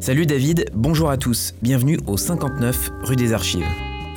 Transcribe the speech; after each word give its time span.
Salut 0.00 0.24
David, 0.24 0.70
bonjour 0.72 1.10
à 1.10 1.18
tous, 1.18 1.52
bienvenue 1.60 1.98
au 2.06 2.16
59 2.16 2.90
rue 3.02 3.16
des 3.16 3.34
Archives. 3.34 3.66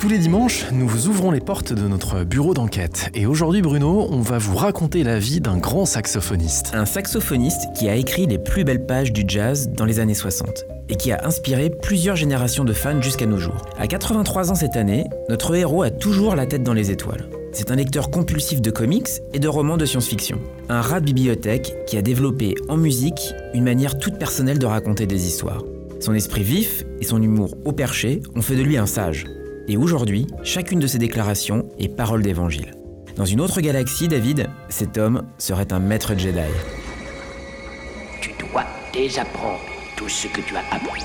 Tous 0.00 0.08
les 0.08 0.16
dimanches, 0.16 0.64
nous 0.72 0.88
vous 0.88 1.08
ouvrons 1.08 1.30
les 1.30 1.40
portes 1.40 1.74
de 1.74 1.86
notre 1.86 2.24
bureau 2.24 2.54
d'enquête. 2.54 3.10
Et 3.12 3.26
aujourd'hui, 3.26 3.60
Bruno, 3.60 4.08
on 4.10 4.22
va 4.22 4.38
vous 4.38 4.56
raconter 4.56 5.04
la 5.04 5.18
vie 5.18 5.42
d'un 5.42 5.58
grand 5.58 5.84
saxophoniste. 5.84 6.70
Un 6.72 6.86
saxophoniste 6.86 7.66
qui 7.76 7.90
a 7.90 7.96
écrit 7.96 8.24
les 8.26 8.38
plus 8.38 8.64
belles 8.64 8.86
pages 8.86 9.12
du 9.12 9.24
jazz 9.28 9.68
dans 9.68 9.84
les 9.84 10.00
années 10.00 10.14
60 10.14 10.64
et 10.88 10.96
qui 10.96 11.12
a 11.12 11.26
inspiré 11.26 11.68
plusieurs 11.68 12.16
générations 12.16 12.64
de 12.64 12.72
fans 12.72 13.02
jusqu'à 13.02 13.26
nos 13.26 13.38
jours. 13.38 13.60
À 13.78 13.86
83 13.86 14.52
ans 14.52 14.54
cette 14.54 14.76
année, 14.76 15.04
notre 15.28 15.54
héros 15.54 15.82
a 15.82 15.90
toujours 15.90 16.34
la 16.34 16.46
tête 16.46 16.62
dans 16.62 16.72
les 16.72 16.92
étoiles. 16.92 17.28
C'est 17.52 17.70
un 17.70 17.76
lecteur 17.76 18.10
compulsif 18.10 18.62
de 18.62 18.70
comics 18.70 19.20
et 19.34 19.38
de 19.38 19.48
romans 19.48 19.76
de 19.76 19.84
science-fiction. 19.84 20.40
Un 20.70 20.80
rat 20.80 21.00
de 21.00 21.04
bibliothèque 21.04 21.74
qui 21.86 21.98
a 21.98 22.02
développé 22.02 22.54
en 22.70 22.78
musique 22.78 23.34
une 23.52 23.64
manière 23.64 23.98
toute 23.98 24.18
personnelle 24.18 24.58
de 24.58 24.66
raconter 24.66 25.06
des 25.06 25.26
histoires. 25.26 25.62
Son 26.04 26.12
esprit 26.12 26.42
vif 26.42 26.84
et 27.00 27.04
son 27.04 27.22
humour 27.22 27.56
au 27.64 27.72
perché 27.72 28.20
ont 28.36 28.42
fait 28.42 28.56
de 28.56 28.62
lui 28.62 28.76
un 28.76 28.84
sage. 28.84 29.24
Et 29.68 29.78
aujourd'hui, 29.78 30.26
chacune 30.42 30.78
de 30.78 30.86
ses 30.86 30.98
déclarations 30.98 31.66
est 31.78 31.88
parole 31.88 32.20
d'évangile. 32.20 32.74
Dans 33.16 33.24
une 33.24 33.40
autre 33.40 33.62
galaxie, 33.62 34.06
David, 34.06 34.50
cet 34.68 34.98
homme 34.98 35.22
serait 35.38 35.72
un 35.72 35.78
maître 35.78 36.12
Jedi. 36.14 36.40
Tu 38.20 38.32
dois 38.38 38.64
désapprendre 38.92 39.60
tout 39.96 40.10
ce 40.10 40.26
que 40.26 40.42
tu 40.42 40.54
as 40.54 40.76
appris. 40.76 41.00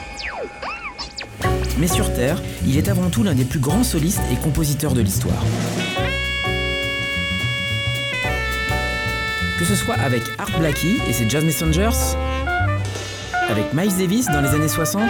Mais 1.79 1.87
sur 1.87 2.13
Terre, 2.13 2.43
il 2.67 2.77
est 2.77 2.89
avant 2.89 3.09
tout 3.09 3.23
l'un 3.23 3.35
des 3.35 3.45
plus 3.45 3.61
grands 3.61 3.85
solistes 3.85 4.19
et 4.33 4.35
compositeurs 4.35 4.95
de 4.95 5.02
l'histoire. 5.02 5.45
Que 9.57 9.63
ce 9.63 9.75
soit 9.75 9.95
avec 9.95 10.23
Art 10.37 10.59
Blakey 10.59 10.97
et 11.07 11.13
ses 11.13 11.29
Jazz 11.29 11.45
Messengers, 11.45 12.17
avec 13.50 13.73
Miles 13.73 13.97
Davis 13.97 14.28
dans 14.28 14.42
les 14.42 14.50
années 14.50 14.67
60, 14.67 15.02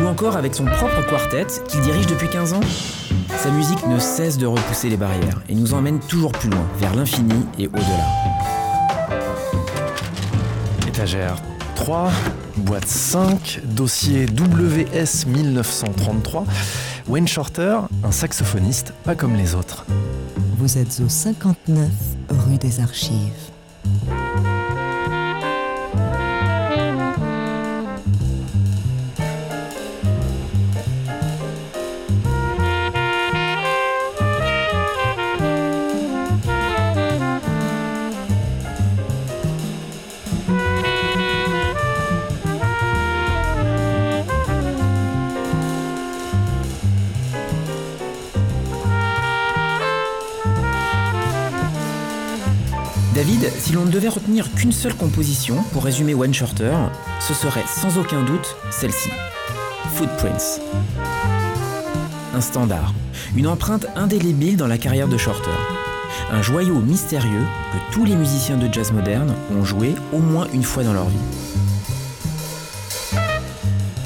ou 0.00 0.06
encore 0.06 0.36
avec 0.36 0.54
son 0.54 0.64
propre 0.64 1.06
quartet 1.06 1.46
qu'il 1.68 1.80
dirige 1.82 2.06
depuis 2.06 2.28
15 2.28 2.54
ans 2.54 2.60
Sa 3.36 3.50
musique 3.50 3.86
ne 3.86 3.98
cesse 3.98 4.38
de 4.38 4.46
repousser 4.46 4.88
les 4.88 4.96
barrières 4.96 5.42
et 5.48 5.54
nous 5.54 5.74
emmène 5.74 6.00
toujours 6.00 6.32
plus 6.32 6.48
loin, 6.48 6.66
vers 6.78 6.94
l'infini 6.94 7.46
et 7.58 7.66
au-delà. 7.68 8.06
Étagère 10.88 11.36
3, 11.76 12.10
boîte 12.56 12.86
5, 12.86 13.60
dossier 13.64 14.26
WS 14.26 15.26
1933. 15.26 16.44
Wayne 17.08 17.28
Shorter, 17.28 17.80
un 18.02 18.12
saxophoniste 18.12 18.94
pas 19.04 19.14
comme 19.14 19.36
les 19.36 19.54
autres. 19.54 19.84
Vous 20.58 20.78
êtes 20.78 21.02
au 21.04 21.08
59 21.08 21.90
rue 22.30 22.56
des 22.56 22.80
Archives. 22.80 23.53
Retenir 54.08 54.52
qu'une 54.54 54.72
seule 54.72 54.94
composition 54.94 55.62
pour 55.72 55.84
résumer 55.84 56.14
Wayne 56.14 56.34
Shorter, 56.34 56.74
ce 57.20 57.34
serait 57.34 57.64
sans 57.66 57.98
aucun 57.98 58.22
doute 58.22 58.56
celle-ci. 58.70 59.10
Footprints. 59.94 60.60
Un 62.34 62.40
standard, 62.40 62.92
une 63.36 63.46
empreinte 63.46 63.86
indélébile 63.94 64.56
dans 64.56 64.66
la 64.66 64.78
carrière 64.78 65.08
de 65.08 65.16
Shorter. 65.16 65.50
Un 66.32 66.42
joyau 66.42 66.80
mystérieux 66.80 67.44
que 67.72 67.94
tous 67.94 68.04
les 68.04 68.16
musiciens 68.16 68.56
de 68.56 68.72
jazz 68.72 68.92
moderne 68.92 69.34
ont 69.56 69.64
joué 69.64 69.94
au 70.12 70.18
moins 70.18 70.48
une 70.52 70.62
fois 70.62 70.82
dans 70.82 70.92
leur 70.92 71.08
vie. 71.08 71.16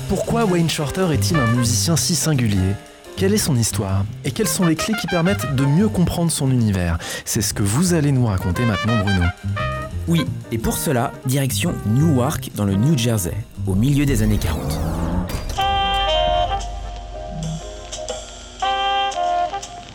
Pourquoi 0.09 0.45
Wayne 0.45 0.71
Shorter 0.71 1.07
est-il 1.13 1.37
un 1.37 1.53
musicien 1.53 1.97
si 1.97 2.15
singulier? 2.15 2.75
Quelle 3.17 3.35
est 3.35 3.39
son 3.39 3.57
histoire? 3.57 4.05
Et 4.25 4.31
quelles 4.31 4.49
sont 4.49 4.65
les 4.65 4.77
clés 4.77 4.95
qui 5.01 5.07
permettent 5.07 5.55
de 5.57 5.65
mieux 5.65 5.89
comprendre 5.89 6.31
son 6.31 6.51
univers? 6.51 6.99
C'est 7.25 7.43
ce 7.43 7.53
que 7.53 7.63
vous 7.63 7.93
allez 7.93 8.13
nous 8.13 8.27
raconter 8.27 8.65
maintenant, 8.65 9.03
Bruno. 9.03 9.25
Oui, 10.09 10.25
et 10.51 10.57
pour 10.57 10.79
cela, 10.79 11.13
direction 11.27 11.75
Newark 11.85 12.51
dans 12.55 12.65
le 12.65 12.75
New 12.75 12.97
Jersey, 12.97 13.35
au 13.67 13.75
milieu 13.75 14.07
des 14.07 14.23
années 14.23 14.39
40. 14.39 14.81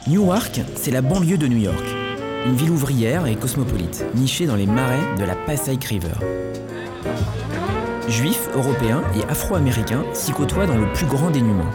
Newark, 0.08 0.62
c'est 0.76 0.92
la 0.92 1.02
banlieue 1.02 1.40
de 1.40 1.48
New 1.48 1.58
York, 1.58 1.84
une 2.46 2.54
ville 2.54 2.70
ouvrière 2.70 3.26
et 3.26 3.36
cosmopolite, 3.36 4.06
nichée 4.14 4.46
dans 4.46 4.56
les 4.56 4.68
marais 4.68 5.16
de 5.18 5.24
la 5.24 5.36
Passaic 5.36 5.84
River. 5.86 6.14
Juifs, 8.08 8.50
Européens 8.54 9.02
et 9.18 9.24
Afro-Américains 9.32 10.04
s'y 10.14 10.32
côtoient 10.32 10.68
dans 10.68 10.78
le 10.78 10.94
plus 10.94 11.08
grand 11.08 11.32
dénuement. 11.32 11.72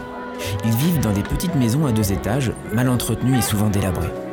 Ils 0.63 0.71
vivent 0.71 1.01
dans 1.01 1.11
des 1.11 1.23
petites 1.23 1.55
maisons 1.55 1.85
à 1.85 1.91
deux 1.91 2.13
étages, 2.13 2.53
mal 2.71 2.87
entretenues 2.87 3.37
et 3.37 3.41
souvent 3.41 3.69
délabrées. 3.69 4.28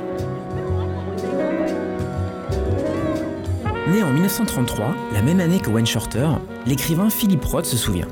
En 4.03 4.13
1933, 4.13 4.95
la 5.15 5.23
même 5.23 5.41
année 5.41 5.59
que 5.59 5.71
Wayne 5.71 5.87
Shorter, 5.87 6.29
l'écrivain 6.67 7.09
Philip 7.09 7.43
Roth 7.43 7.65
se 7.65 7.79
souvient. 7.79 8.09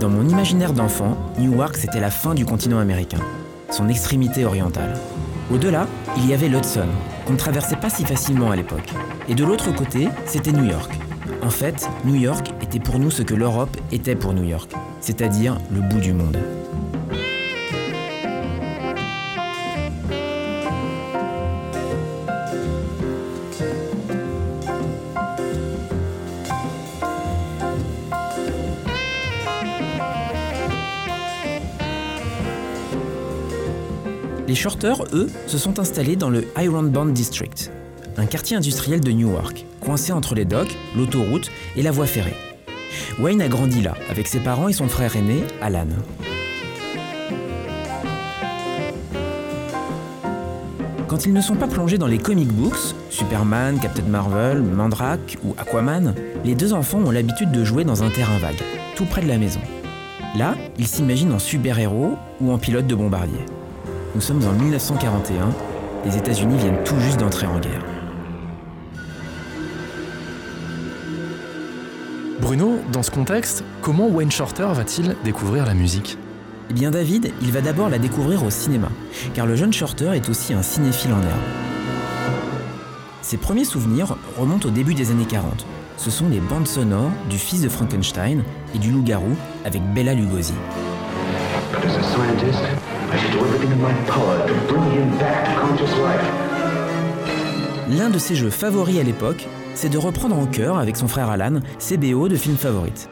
Dans 0.00 0.10
mon 0.10 0.28
imaginaire 0.28 0.74
d'enfant, 0.74 1.16
Newark 1.38 1.76
c'était 1.76 2.00
la 2.00 2.10
fin 2.10 2.34
du 2.34 2.44
continent 2.44 2.78
américain, 2.78 3.20
son 3.70 3.88
extrémité 3.88 4.44
orientale. 4.44 4.98
Au-delà, 5.50 5.86
il 6.18 6.26
y 6.26 6.34
avait 6.34 6.48
l'Hudson, 6.48 6.88
qu'on 7.26 7.32
ne 7.32 7.38
traversait 7.38 7.76
pas 7.76 7.88
si 7.88 8.04
facilement 8.04 8.50
à 8.50 8.56
l'époque. 8.56 8.92
Et 9.28 9.34
de 9.34 9.44
l'autre 9.44 9.74
côté, 9.74 10.08
c'était 10.26 10.52
New 10.52 10.64
York. 10.64 10.92
En 11.42 11.50
fait, 11.50 11.88
New 12.04 12.16
York 12.16 12.52
était 12.60 12.80
pour 12.80 12.98
nous 12.98 13.10
ce 13.10 13.22
que 13.22 13.34
l'Europe 13.34 13.76
était 13.90 14.16
pour 14.16 14.34
New 14.34 14.44
York, 14.44 14.70
c'est-à-dire 15.00 15.56
le 15.72 15.80
bout 15.80 16.00
du 16.00 16.12
monde. 16.12 16.36
Shorters, 34.58 35.04
eux, 35.12 35.30
se 35.46 35.56
sont 35.56 35.78
installés 35.78 36.16
dans 36.16 36.30
le 36.30 36.44
Ironbound 36.58 37.12
District, 37.12 37.70
un 38.16 38.26
quartier 38.26 38.56
industriel 38.56 38.98
de 38.98 39.12
Newark, 39.12 39.64
coincé 39.78 40.10
entre 40.10 40.34
les 40.34 40.44
docks, 40.44 40.76
l'autoroute 40.96 41.48
et 41.76 41.82
la 41.82 41.92
voie 41.92 42.06
ferrée. 42.06 42.34
Wayne 43.20 43.40
a 43.40 43.46
grandi 43.46 43.80
là, 43.82 43.94
avec 44.10 44.26
ses 44.26 44.40
parents 44.40 44.66
et 44.66 44.72
son 44.72 44.88
frère 44.88 45.14
aîné, 45.14 45.44
Alan. 45.62 45.86
Quand 51.06 51.24
ils 51.24 51.32
ne 51.32 51.40
sont 51.40 51.54
pas 51.54 51.68
plongés 51.68 51.98
dans 51.98 52.08
les 52.08 52.18
comic 52.18 52.48
books, 52.48 52.96
Superman, 53.10 53.78
Captain 53.80 54.02
Marvel, 54.02 54.60
Mandrake 54.60 55.38
ou 55.44 55.54
Aquaman, 55.56 56.16
les 56.44 56.56
deux 56.56 56.72
enfants 56.72 56.98
ont 56.98 57.12
l'habitude 57.12 57.52
de 57.52 57.62
jouer 57.62 57.84
dans 57.84 58.02
un 58.02 58.10
terrain 58.10 58.38
vague, 58.38 58.60
tout 58.96 59.04
près 59.04 59.22
de 59.22 59.28
la 59.28 59.38
maison. 59.38 59.60
Là, 60.36 60.56
ils 60.80 60.88
s'imaginent 60.88 61.32
en 61.32 61.38
super-héros 61.38 62.16
ou 62.40 62.50
en 62.50 62.58
pilote 62.58 62.88
de 62.88 62.96
bombardier. 62.96 63.44
Nous 64.18 64.24
sommes 64.24 64.44
en 64.48 64.52
1941, 64.52 65.50
les 66.04 66.16
États-Unis 66.16 66.58
viennent 66.58 66.82
tout 66.82 66.98
juste 66.98 67.20
d'entrer 67.20 67.46
en 67.46 67.60
guerre. 67.60 67.84
Bruno, 72.40 72.80
dans 72.92 73.04
ce 73.04 73.12
contexte, 73.12 73.62
comment 73.80 74.08
Wayne 74.08 74.32
Shorter 74.32 74.66
va-t-il 74.72 75.14
découvrir 75.22 75.66
la 75.66 75.74
musique? 75.74 76.18
Eh 76.68 76.72
bien 76.72 76.90
David, 76.90 77.30
il 77.42 77.52
va 77.52 77.60
d'abord 77.60 77.88
la 77.88 78.00
découvrir 78.00 78.42
au 78.42 78.50
cinéma, 78.50 78.88
car 79.34 79.46
le 79.46 79.54
jeune 79.54 79.72
Shorter 79.72 80.10
est 80.16 80.28
aussi 80.28 80.52
un 80.52 80.62
cinéphile 80.62 81.12
en 81.12 81.22
herbe. 81.22 81.38
Ses 83.22 83.36
premiers 83.36 83.64
souvenirs 83.64 84.16
remontent 84.36 84.66
au 84.66 84.72
début 84.72 84.94
des 84.94 85.12
années 85.12 85.26
40. 85.26 85.64
Ce 85.96 86.10
sont 86.10 86.28
les 86.28 86.40
bandes 86.40 86.66
sonores 86.66 87.12
du 87.30 87.38
fils 87.38 87.62
de 87.62 87.68
Frankenstein 87.68 88.42
et 88.74 88.78
du 88.78 88.90
loup-garou 88.90 89.36
avec 89.64 89.80
Bella 89.94 90.14
Lugosi. 90.14 90.54
L'un 97.90 98.10
de 98.10 98.18
ses 98.18 98.34
jeux 98.34 98.50
favoris 98.50 98.98
à 98.98 99.02
l'époque, 99.02 99.46
c'est 99.74 99.88
de 99.88 99.98
reprendre 99.98 100.36
en 100.38 100.46
chœur 100.46 100.78
avec 100.78 100.96
son 100.96 101.08
frère 101.08 101.30
Alan 101.30 101.60
ses 101.78 101.96
BO 101.96 102.28
de 102.28 102.36
films 102.36 102.56
favorites. 102.56 103.08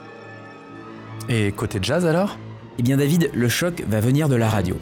Et 1.29 1.51
côté 1.53 1.79
jazz 1.81 2.07
alors? 2.07 2.39
Eh 2.79 2.83
bien 2.83 2.99
David, 2.99 3.31
le 3.33 3.49
choc 3.49 3.85
va 3.89 4.01
venir 4.01 4.29
de 4.29 4.37
la 4.37 4.49
radio. 4.49 4.77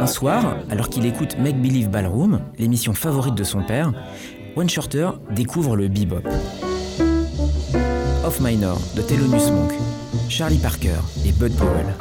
Un 0.00 0.06
soir, 0.06 0.56
alors 0.70 0.88
qu'il 0.88 1.06
écoute 1.06 1.36
Make 1.38 1.60
Believe 1.60 1.88
Ballroom, 1.88 2.40
l'émission 2.58 2.92
favorite 2.92 3.34
de 3.34 3.44
son 3.44 3.62
père, 3.62 3.92
Wayne 4.56 4.68
Shorter 4.68 5.10
découvre 5.30 5.76
le 5.76 5.88
bebop. 5.88 6.22
Minor 8.38 8.78
de 8.94 9.02
Thelonious 9.02 9.50
Monk, 9.50 9.72
Charlie 10.28 10.58
Parker 10.58 11.00
et 11.26 11.32
Bud 11.32 11.52
Powell. 11.56 11.94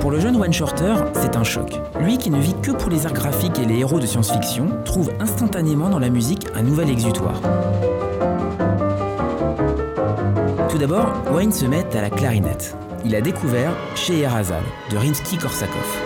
Pour 0.00 0.10
le 0.10 0.18
jeune 0.18 0.36
Wayne 0.36 0.52
Shorter, 0.52 0.94
c'est 1.14 1.36
un 1.36 1.44
choc. 1.44 1.78
Lui 2.00 2.16
qui 2.16 2.30
ne 2.30 2.40
vit 2.40 2.54
que 2.62 2.70
pour 2.70 2.90
les 2.90 3.04
arts 3.06 3.12
graphiques 3.12 3.58
et 3.58 3.66
les 3.66 3.80
héros 3.80 4.00
de 4.00 4.06
science-fiction, 4.06 4.68
trouve 4.84 5.12
instantanément 5.20 5.90
dans 5.90 5.98
la 5.98 6.08
musique 6.08 6.46
un 6.54 6.62
nouvel 6.62 6.90
exutoire. 6.90 7.40
Tout 10.70 10.78
d'abord, 10.78 11.12
Wayne 11.32 11.52
se 11.52 11.66
met 11.66 11.84
à 11.94 12.00
la 12.00 12.10
clarinette. 12.10 12.74
Il 13.04 13.14
a 13.14 13.20
découvert 13.20 13.72
Scheherazade 13.94 14.62
de 14.90 14.96
Rimsky-Korsakov. 14.96 16.01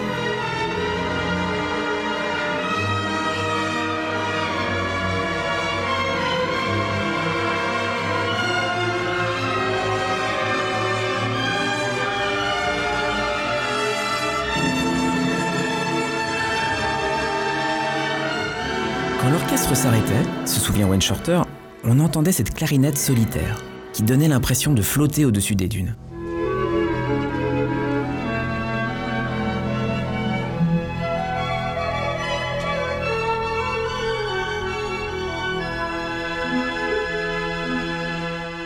L'orchestre 19.69 19.91
s'arrêtait, 19.91 20.47
se 20.47 20.61
souvient 20.61 20.87
Wayne 20.87 21.03
Shorter, 21.03 21.43
on 21.83 21.99
entendait 21.99 22.31
cette 22.31 22.55
clarinette 22.55 22.97
solitaire 22.97 23.65
qui 23.93 24.05
donnait 24.05 24.29
l'impression 24.29 24.73
de 24.73 24.83
flotter 24.83 25.25
au-dessus 25.25 25.57
des 25.57 25.67
dunes. 25.67 25.97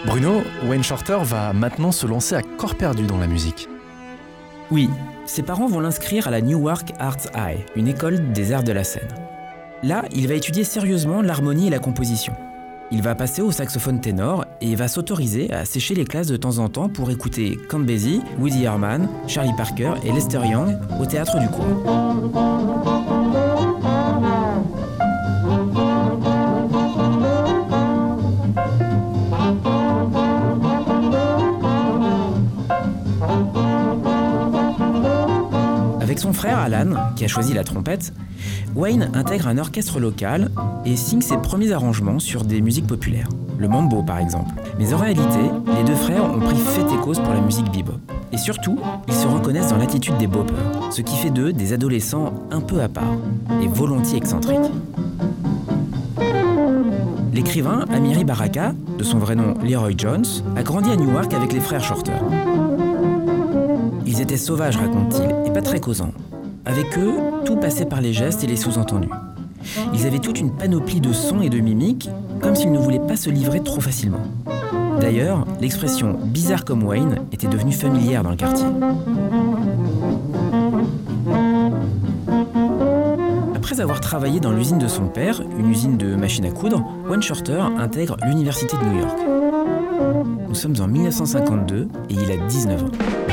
Bruno, 0.04 0.42
Wayne 0.64 0.82
Shorter 0.82 1.18
va 1.22 1.52
maintenant 1.54 1.92
se 1.92 2.06
lancer 2.06 2.34
à 2.34 2.42
corps 2.42 2.74
perdu 2.74 3.06
dans 3.06 3.18
la 3.18 3.26
musique. 3.26 3.68
Oui, 4.70 4.90
ses 5.24 5.42
parents 5.42 5.66
vont 5.66 5.80
l'inscrire 5.80 6.28
à 6.28 6.30
la 6.30 6.42
Newark 6.42 6.92
Arts 6.98 7.28
High, 7.34 7.64
une 7.74 7.88
école 7.88 8.32
des 8.32 8.52
arts 8.52 8.64
de 8.64 8.72
la 8.72 8.84
scène. 8.84 9.19
Là, 9.82 10.04
il 10.12 10.28
va 10.28 10.34
étudier 10.34 10.62
sérieusement 10.62 11.22
l'harmonie 11.22 11.68
et 11.68 11.70
la 11.70 11.78
composition. 11.78 12.34
Il 12.92 13.00
va 13.00 13.14
passer 13.14 13.40
au 13.40 13.50
saxophone 13.50 13.98
ténor 13.98 14.44
et 14.60 14.74
va 14.74 14.88
s'autoriser 14.88 15.50
à 15.52 15.64
sécher 15.64 15.94
les 15.94 16.04
classes 16.04 16.26
de 16.26 16.36
temps 16.36 16.58
en 16.58 16.68
temps 16.68 16.90
pour 16.90 17.10
écouter 17.10 17.58
Count 17.70 17.80
Basie, 17.80 18.20
Woody 18.38 18.64
Herman, 18.64 19.08
Charlie 19.26 19.54
Parker 19.56 19.94
et 20.04 20.12
Lester 20.12 20.40
Young 20.44 20.76
au 21.00 21.06
théâtre 21.06 21.38
du 21.38 21.48
coin. 21.48 21.66
Avec 36.02 36.18
son 36.18 36.34
frère 36.34 36.58
Alan, 36.58 37.12
qui 37.16 37.24
a 37.24 37.28
choisi 37.28 37.54
la 37.54 37.64
trompette, 37.64 38.12
Wayne 38.74 39.10
intègre 39.14 39.48
un 39.48 39.58
orchestre 39.58 39.98
local 39.98 40.50
et 40.84 40.96
signe 40.96 41.22
ses 41.22 41.36
premiers 41.36 41.72
arrangements 41.72 42.18
sur 42.18 42.44
des 42.44 42.60
musiques 42.60 42.86
populaires, 42.86 43.28
le 43.58 43.68
mambo 43.68 44.02
par 44.02 44.18
exemple. 44.18 44.50
Mais 44.78 44.94
en 44.94 44.98
réalité, 44.98 45.40
les 45.76 45.84
deux 45.84 45.94
frères 45.94 46.24
ont 46.24 46.40
pris 46.40 46.56
fait 46.56 46.82
et 46.82 47.00
cause 47.02 47.18
pour 47.18 47.32
la 47.32 47.40
musique 47.40 47.70
bebop. 47.72 47.98
Et 48.32 48.38
surtout, 48.38 48.78
ils 49.08 49.14
se 49.14 49.26
reconnaissent 49.26 49.70
dans 49.70 49.76
l'attitude 49.76 50.16
des 50.18 50.28
boppers, 50.28 50.92
ce 50.92 51.02
qui 51.02 51.16
fait 51.16 51.30
d'eux 51.30 51.52
des 51.52 51.72
adolescents 51.72 52.32
un 52.52 52.60
peu 52.60 52.80
à 52.80 52.88
part 52.88 53.16
et 53.62 53.66
volontiers 53.66 54.18
excentriques. 54.18 54.58
L'écrivain 57.32 57.84
Amiri 57.92 58.24
Baraka, 58.24 58.74
de 58.98 59.04
son 59.04 59.18
vrai 59.18 59.34
nom 59.34 59.54
Leroy 59.62 59.92
Jones, 59.96 60.26
a 60.56 60.62
grandi 60.62 60.90
à 60.90 60.96
Newark 60.96 61.32
avec 61.34 61.52
les 61.52 61.60
frères 61.60 61.82
Shorter. 61.82 62.12
Ils 64.06 64.20
étaient 64.20 64.36
sauvages, 64.36 64.76
raconte-t-il, 64.76 65.48
et 65.48 65.52
pas 65.52 65.62
très 65.62 65.80
causants. 65.80 66.12
Avec 66.66 66.98
eux, 66.98 67.14
tout 67.50 67.56
passait 67.56 67.84
par 67.84 68.00
les 68.00 68.12
gestes 68.12 68.44
et 68.44 68.46
les 68.46 68.54
sous-entendus. 68.54 69.08
Ils 69.92 70.06
avaient 70.06 70.20
toute 70.20 70.38
une 70.38 70.52
panoplie 70.52 71.00
de 71.00 71.12
sons 71.12 71.42
et 71.42 71.48
de 71.48 71.58
mimiques, 71.58 72.08
comme 72.40 72.54
s'ils 72.54 72.70
ne 72.70 72.78
voulaient 72.78 73.00
pas 73.00 73.16
se 73.16 73.28
livrer 73.28 73.60
trop 73.60 73.80
facilement. 73.80 74.22
D'ailleurs, 75.00 75.44
l'expression 75.60 76.16
bizarre 76.22 76.64
comme 76.64 76.84
Wayne 76.84 77.16
était 77.32 77.48
devenue 77.48 77.72
familière 77.72 78.22
dans 78.22 78.30
le 78.30 78.36
quartier. 78.36 78.66
Après 83.56 83.80
avoir 83.80 84.00
travaillé 84.00 84.38
dans 84.38 84.52
l'usine 84.52 84.78
de 84.78 84.86
son 84.86 85.08
père, 85.08 85.42
une 85.58 85.70
usine 85.70 85.96
de 85.96 86.14
machines 86.14 86.44
à 86.44 86.52
coudre, 86.52 86.84
Wayne 87.08 87.22
Shorter 87.22 87.64
intègre 87.78 88.16
l'université 88.26 88.76
de 88.76 88.84
New 88.84 89.00
York. 89.00 89.18
Nous 90.48 90.54
sommes 90.54 90.76
en 90.80 90.86
1952 90.86 91.88
et 92.10 92.14
il 92.14 92.30
a 92.30 92.46
19 92.46 92.84
ans. 92.84 93.29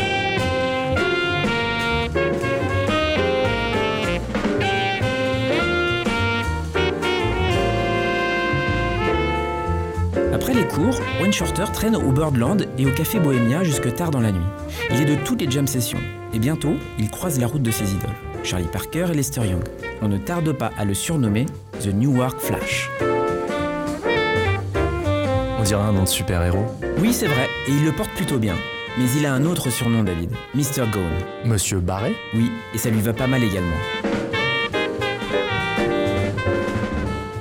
Shorter 11.37 11.65
traîne 11.71 11.95
au 11.95 12.11
Birdland 12.11 12.65
et 12.79 12.85
au 12.87 12.91
Café 12.91 13.19
Bohemia 13.19 13.63
jusque 13.63 13.93
tard 13.93 14.09
dans 14.09 14.21
la 14.21 14.31
nuit. 14.31 14.45
Il 14.89 15.01
est 15.01 15.05
de 15.05 15.23
toutes 15.23 15.41
les 15.41 15.51
jam 15.51 15.67
sessions. 15.67 15.99
Et 16.33 16.39
bientôt, 16.39 16.73
il 16.97 17.11
croise 17.11 17.39
la 17.39 17.45
route 17.45 17.61
de 17.61 17.69
ses 17.69 17.91
idoles, 17.91 18.09
Charlie 18.43 18.65
Parker 18.65 19.07
et 19.11 19.13
Lester 19.13 19.41
Young. 19.41 19.61
On 20.01 20.07
ne 20.07 20.17
tarde 20.17 20.51
pas 20.53 20.71
à 20.79 20.85
le 20.85 20.95
surnommer 20.95 21.45
The 21.79 21.93
Newark 21.93 22.39
Flash. 22.39 22.89
On 25.59 25.63
dirait 25.63 25.81
un 25.81 25.91
nom 25.91 26.03
de 26.03 26.07
super-héros. 26.07 26.65
Oui, 26.99 27.13
c'est 27.13 27.27
vrai, 27.27 27.47
et 27.67 27.71
il 27.71 27.85
le 27.85 27.91
porte 27.91 28.11
plutôt 28.11 28.39
bien. 28.39 28.55
Mais 28.97 29.05
il 29.15 29.25
a 29.27 29.33
un 29.33 29.45
autre 29.45 29.69
surnom, 29.69 30.01
David, 30.01 30.31
Mr. 30.55 30.89
Gone. 30.91 31.03
Monsieur 31.45 31.79
Barré 31.79 32.15
Oui, 32.33 32.49
et 32.73 32.79
ça 32.79 32.89
lui 32.89 33.01
va 33.01 33.13
pas 33.13 33.27
mal 33.27 33.43
également. 33.43 33.77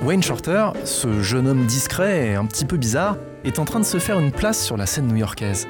Wayne 0.07 0.23
Shorter, 0.23 0.69
ce 0.85 1.21
jeune 1.21 1.49
homme 1.49 1.65
discret 1.65 2.27
et 2.27 2.35
un 2.35 2.45
petit 2.45 2.63
peu 2.63 2.77
bizarre, 2.77 3.17
est 3.43 3.59
en 3.59 3.65
train 3.65 3.81
de 3.81 3.85
se 3.85 3.99
faire 3.99 4.17
une 4.21 4.31
place 4.31 4.63
sur 4.63 4.77
la 4.77 4.85
scène 4.85 5.07
new-yorkaise. 5.07 5.67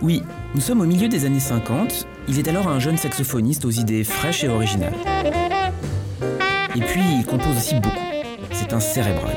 Oui, 0.00 0.22
nous 0.54 0.60
sommes 0.60 0.80
au 0.80 0.84
milieu 0.84 1.08
des 1.08 1.24
années 1.24 1.40
50. 1.40 2.06
Il 2.28 2.38
est 2.38 2.46
alors 2.46 2.68
un 2.68 2.78
jeune 2.78 2.96
saxophoniste 2.96 3.64
aux 3.64 3.72
idées 3.72 4.04
fraîches 4.04 4.44
et 4.44 4.48
originales. 4.48 4.94
Et 6.76 6.82
puis, 6.82 7.02
il 7.18 7.26
compose 7.26 7.56
aussi 7.56 7.74
beaucoup. 7.80 7.96
C'est 8.52 8.72
un 8.72 8.78
cérébral. 8.78 9.34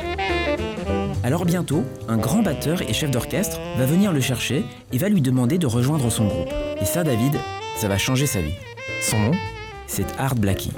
Alors 1.24 1.44
bientôt, 1.44 1.84
un 2.08 2.18
grand 2.18 2.44
batteur 2.44 2.84
et 2.84 2.94
chef 2.94 3.10
d'orchestre 3.10 3.60
va 3.80 3.88
venir 3.88 4.14
le 4.14 4.22
chercher 4.22 4.66
et 4.94 5.00
va 5.00 5.10
lui 5.10 5.22
demander 5.22 5.58
de 5.58 5.66
rejoindre 5.66 6.12
son 6.12 6.28
groupe. 6.28 6.54
Et 6.80 6.86
ça, 6.86 7.04
David, 7.04 7.34
ça 7.76 7.88
va 7.88 7.98
changer 7.98 8.28
sa 8.28 8.42
vie. 8.42 8.54
Son 9.02 9.18
nom? 9.18 9.32
C'est 9.88 10.06
Art 10.20 10.36
Blackie. 10.36 10.74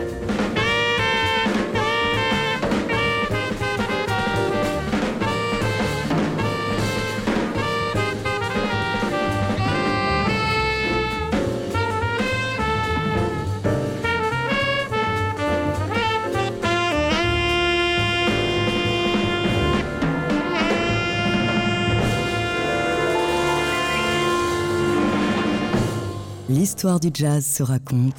L'histoire 26.79 27.01
du 27.01 27.09
jazz 27.13 27.45
se 27.45 27.61
raconte 27.61 28.15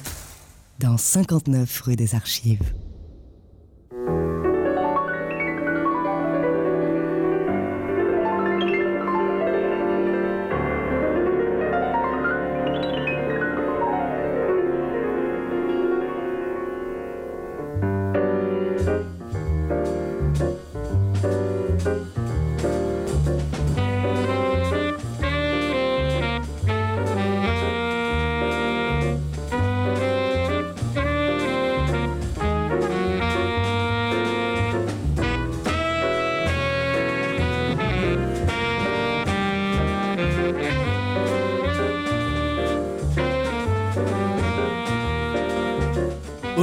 dans 0.77 0.95
59 0.95 1.81
rue 1.81 1.95
des 1.95 2.13
Archives. 2.13 2.75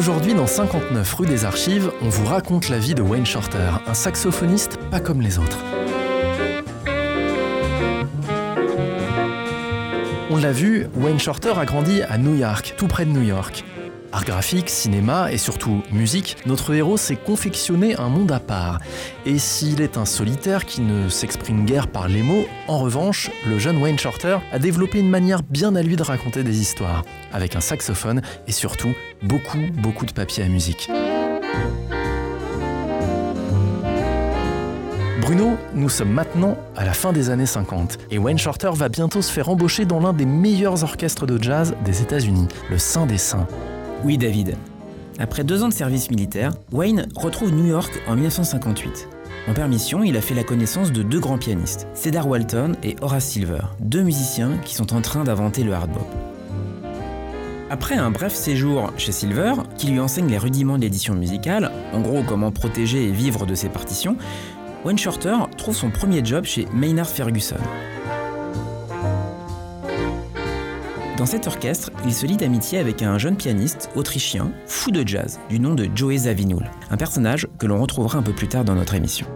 Aujourd'hui, 0.08 0.32
dans 0.32 0.46
59 0.46 1.14
rue 1.16 1.26
des 1.26 1.44
Archives, 1.44 1.92
on 2.00 2.08
vous 2.08 2.24
raconte 2.24 2.70
la 2.70 2.78
vie 2.78 2.94
de 2.94 3.02
Wayne 3.02 3.26
Shorter, 3.26 3.72
un 3.86 3.92
saxophoniste 3.92 4.78
pas 4.90 5.00
comme 5.00 5.20
les 5.20 5.38
autres. 5.38 5.58
On 10.30 10.38
l'a 10.38 10.50
vu, 10.50 10.86
Wayne 10.96 11.18
Shorter 11.18 11.52
a 11.58 11.66
grandi 11.66 12.00
à 12.00 12.16
New 12.16 12.34
York, 12.34 12.72
tout 12.78 12.86
près 12.86 13.04
de 13.04 13.10
New 13.10 13.20
York. 13.20 13.66
Art 14.18 14.25
graphique, 14.25 14.68
cinéma 14.68 15.30
et 15.30 15.38
surtout 15.38 15.84
musique, 15.92 16.38
notre 16.44 16.75
héros 16.75 16.96
s'est 16.96 17.14
confectionné 17.14 17.94
un 17.94 18.08
monde 18.08 18.32
à 18.32 18.40
part. 18.40 18.80
Et 19.25 19.38
s'il 19.38 19.80
est 19.80 19.96
un 19.96 20.04
solitaire 20.04 20.66
qui 20.66 20.80
ne 20.80 21.08
s'exprime 21.08 21.64
guère 21.64 21.87
par 21.87 22.08
les 22.08 22.25
mots, 22.25 22.44
en 22.66 22.78
revanche, 22.78 23.30
le 23.46 23.60
jeune 23.60 23.80
Wayne 23.80 23.96
Shorter 23.96 24.38
a 24.50 24.58
développé 24.58 24.98
une 24.98 25.08
manière 25.08 25.44
bien 25.44 25.76
à 25.76 25.82
lui 25.82 25.94
de 25.94 26.02
raconter 26.02 26.42
des 26.42 26.60
histoires, 26.60 27.04
avec 27.32 27.54
un 27.54 27.60
saxophone 27.60 28.20
et 28.48 28.50
surtout 28.50 28.92
beaucoup, 29.22 29.60
beaucoup 29.75 30.04
de 30.04 30.12
papier 30.12 30.42
à 30.42 30.48
musique. 30.48 30.90
Bruno, 35.20 35.56
nous 35.75 35.88
sommes 35.88 36.10
maintenant 36.10 36.58
à 36.75 36.84
la 36.84 36.92
fin 36.92 37.12
des 37.12 37.30
années 37.30 37.46
50 37.46 37.98
et 38.10 38.18
Wayne 38.18 38.38
Shorter 38.38 38.70
va 38.75 38.88
bientôt 38.88 39.22
se 39.22 39.30
faire 39.30 39.48
embaucher 39.48 39.84
dans 39.84 40.00
l'un 40.00 40.12
des 40.12 40.26
meilleurs 40.26 40.82
orchestres 40.82 41.25
de 41.25 41.40
jazz 41.40 41.76
des 41.84 42.02
États-Unis, 42.02 42.48
le 42.68 42.78
Saint 42.78 43.06
des 43.06 43.18
Saints. 43.18 43.46
Oui, 44.05 44.17
David. 44.17 44.57
Après 45.19 45.43
deux 45.43 45.64
ans 45.64 45.69
de 45.69 45.75
service 45.75 46.11
militaire, 46.11 46.52
Wayne 46.71 47.09
retrouve 47.17 47.52
New 47.52 47.67
York 47.67 48.00
en 48.07 48.14
1958. 48.14 49.09
En 49.49 49.55
permission, 49.55 50.05
il 50.05 50.17
a 50.17 50.21
fait 50.21 50.35
la 50.35 50.45
connaissance 50.45 50.93
de 50.93 51.02
deux 51.02 51.19
grands 51.19 51.38
pianistes, 51.38 51.88
Cedar 51.95 52.28
Walton 52.28 52.76
et 52.85 52.95
Horace 53.00 53.25
Silver, 53.25 53.62
deux 53.81 54.02
musiciens 54.02 54.59
qui 54.64 54.75
sont 54.76 54.95
en 54.95 55.00
train 55.00 55.25
d'inventer 55.25 55.64
le 55.64 55.73
hard 55.73 55.90
bop. 55.90 56.07
Après 57.71 57.97
un 57.97 58.11
bref 58.11 58.35
séjour 58.35 58.93
chez 58.97 59.11
Silver, 59.11 59.55
qui 59.76 59.88
lui 59.88 59.99
enseigne 59.99 60.28
les 60.28 60.38
rudiments 60.38 60.76
de 60.76 60.83
l'édition 60.83 61.14
musicale, 61.14 61.73
en 61.93 62.00
gros 62.00 62.23
comment 62.23 62.52
protéger 62.52 63.05
et 63.05 63.11
vivre 63.11 63.47
de 63.47 63.55
ses 63.57 63.69
partitions, 63.69 64.17
Wayne 64.85 64.99
Shorter 64.99 65.37
trouve 65.57 65.75
son 65.75 65.90
premier 65.90 66.25
job 66.25 66.45
chez 66.45 66.67
Maynard 66.73 67.09
Ferguson, 67.09 67.57
Dans 71.18 71.26
cet 71.26 71.48
orchestre, 71.48 71.90
il 72.04 72.14
se 72.14 72.26
lie 72.26 72.37
d'amitié 72.37 72.78
avec 72.78 73.02
un 73.02 73.18
jeune 73.18 73.37
pianiste 73.37 73.90
autrichien, 73.96 74.52
fou 74.66 74.92
de 74.92 75.04
jazz, 75.04 75.40
du 75.48 75.58
nom 75.58 75.75
de 75.75 75.88
Joey 75.92 76.16
Zawinul, 76.16 76.70
un 76.90 76.96
personnage 76.96 77.48
que 77.58 77.66
l'on 77.66 77.80
retrouvera 77.80 78.18
un 78.18 78.22
peu 78.22 78.32
plus 78.32 78.46
tard 78.46 78.64
dans 78.64 78.76
notre 78.76 78.94
émission. 78.94 79.26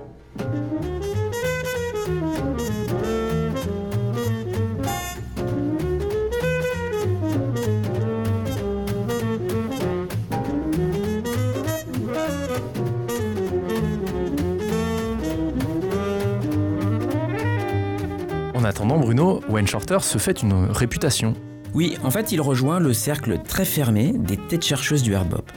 En 18.54 18.62
attendant, 18.62 18.98
Bruno, 18.98 19.40
Wayne 19.48 19.66
Shorter 19.66 19.98
se 20.02 20.18
fait 20.18 20.42
une 20.42 20.66
réputation. 20.70 21.34
Oui, 21.74 21.96
en 22.04 22.10
fait, 22.10 22.32
il 22.32 22.40
rejoint 22.40 22.80
le 22.80 22.92
cercle 22.92 23.38
très 23.46 23.64
fermé 23.64 24.12
des 24.14 24.36
têtes 24.36 24.64
chercheuses 24.64 25.02
du 25.02 25.14
hard 25.14 25.28
bop. 25.28 25.50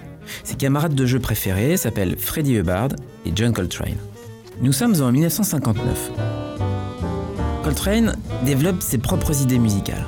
Ses 0.43 0.55
camarades 0.55 0.95
de 0.95 1.05
jeu 1.05 1.19
préférés 1.19 1.77
s'appellent 1.77 2.17
Freddie 2.17 2.55
Hubbard 2.55 2.89
et 3.25 3.31
John 3.36 3.51
Coltrane. 3.51 3.98
Nous 4.62 4.72
sommes 4.72 5.01
en 5.01 5.12
1959. 5.12 6.12
Coltrane 7.63 8.15
développe 8.45 8.81
ses 8.81 8.98
propres 8.98 9.41
idées 9.41 9.60
musicales. 9.60 10.05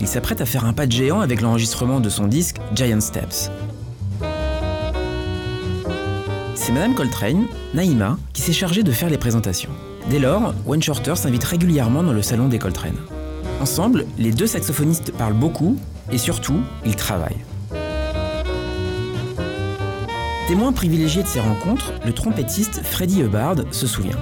Il 0.00 0.06
s'apprête 0.06 0.40
à 0.40 0.46
faire 0.46 0.64
un 0.64 0.72
pas 0.72 0.86
de 0.86 0.92
géant 0.92 1.20
avec 1.20 1.40
l'enregistrement 1.40 2.00
de 2.00 2.08
son 2.08 2.26
disque 2.26 2.56
Giant 2.74 3.00
Steps. 3.00 3.50
C'est 6.54 6.72
Madame 6.72 6.94
Coltrane, 6.94 7.46
Naïma, 7.74 8.18
qui 8.34 8.42
s'est 8.42 8.52
chargée 8.52 8.82
de 8.82 8.92
faire 8.92 9.08
les 9.08 9.18
présentations. 9.18 9.70
Dès 10.10 10.18
lors, 10.18 10.54
Wayne 10.66 10.82
Shorter 10.82 11.16
s'invite 11.16 11.44
régulièrement 11.44 12.02
dans 12.02 12.12
le 12.12 12.22
salon 12.22 12.48
des 12.48 12.58
Coltrane. 12.58 12.96
Ensemble, 13.60 14.06
les 14.18 14.32
deux 14.32 14.46
saxophonistes 14.46 15.12
parlent 15.12 15.34
beaucoup 15.34 15.76
et 16.10 16.18
surtout, 16.18 16.60
ils 16.86 16.96
travaillent. 16.96 17.44
Témoin 20.48 20.72
privilégié 20.72 21.22
de 21.22 21.28
ces 21.28 21.40
rencontres, 21.40 21.92
le 22.04 22.12
trompettiste 22.12 22.80
Freddie 22.82 23.20
Hubbard 23.20 23.56
se 23.70 23.86
souvient. 23.86 24.18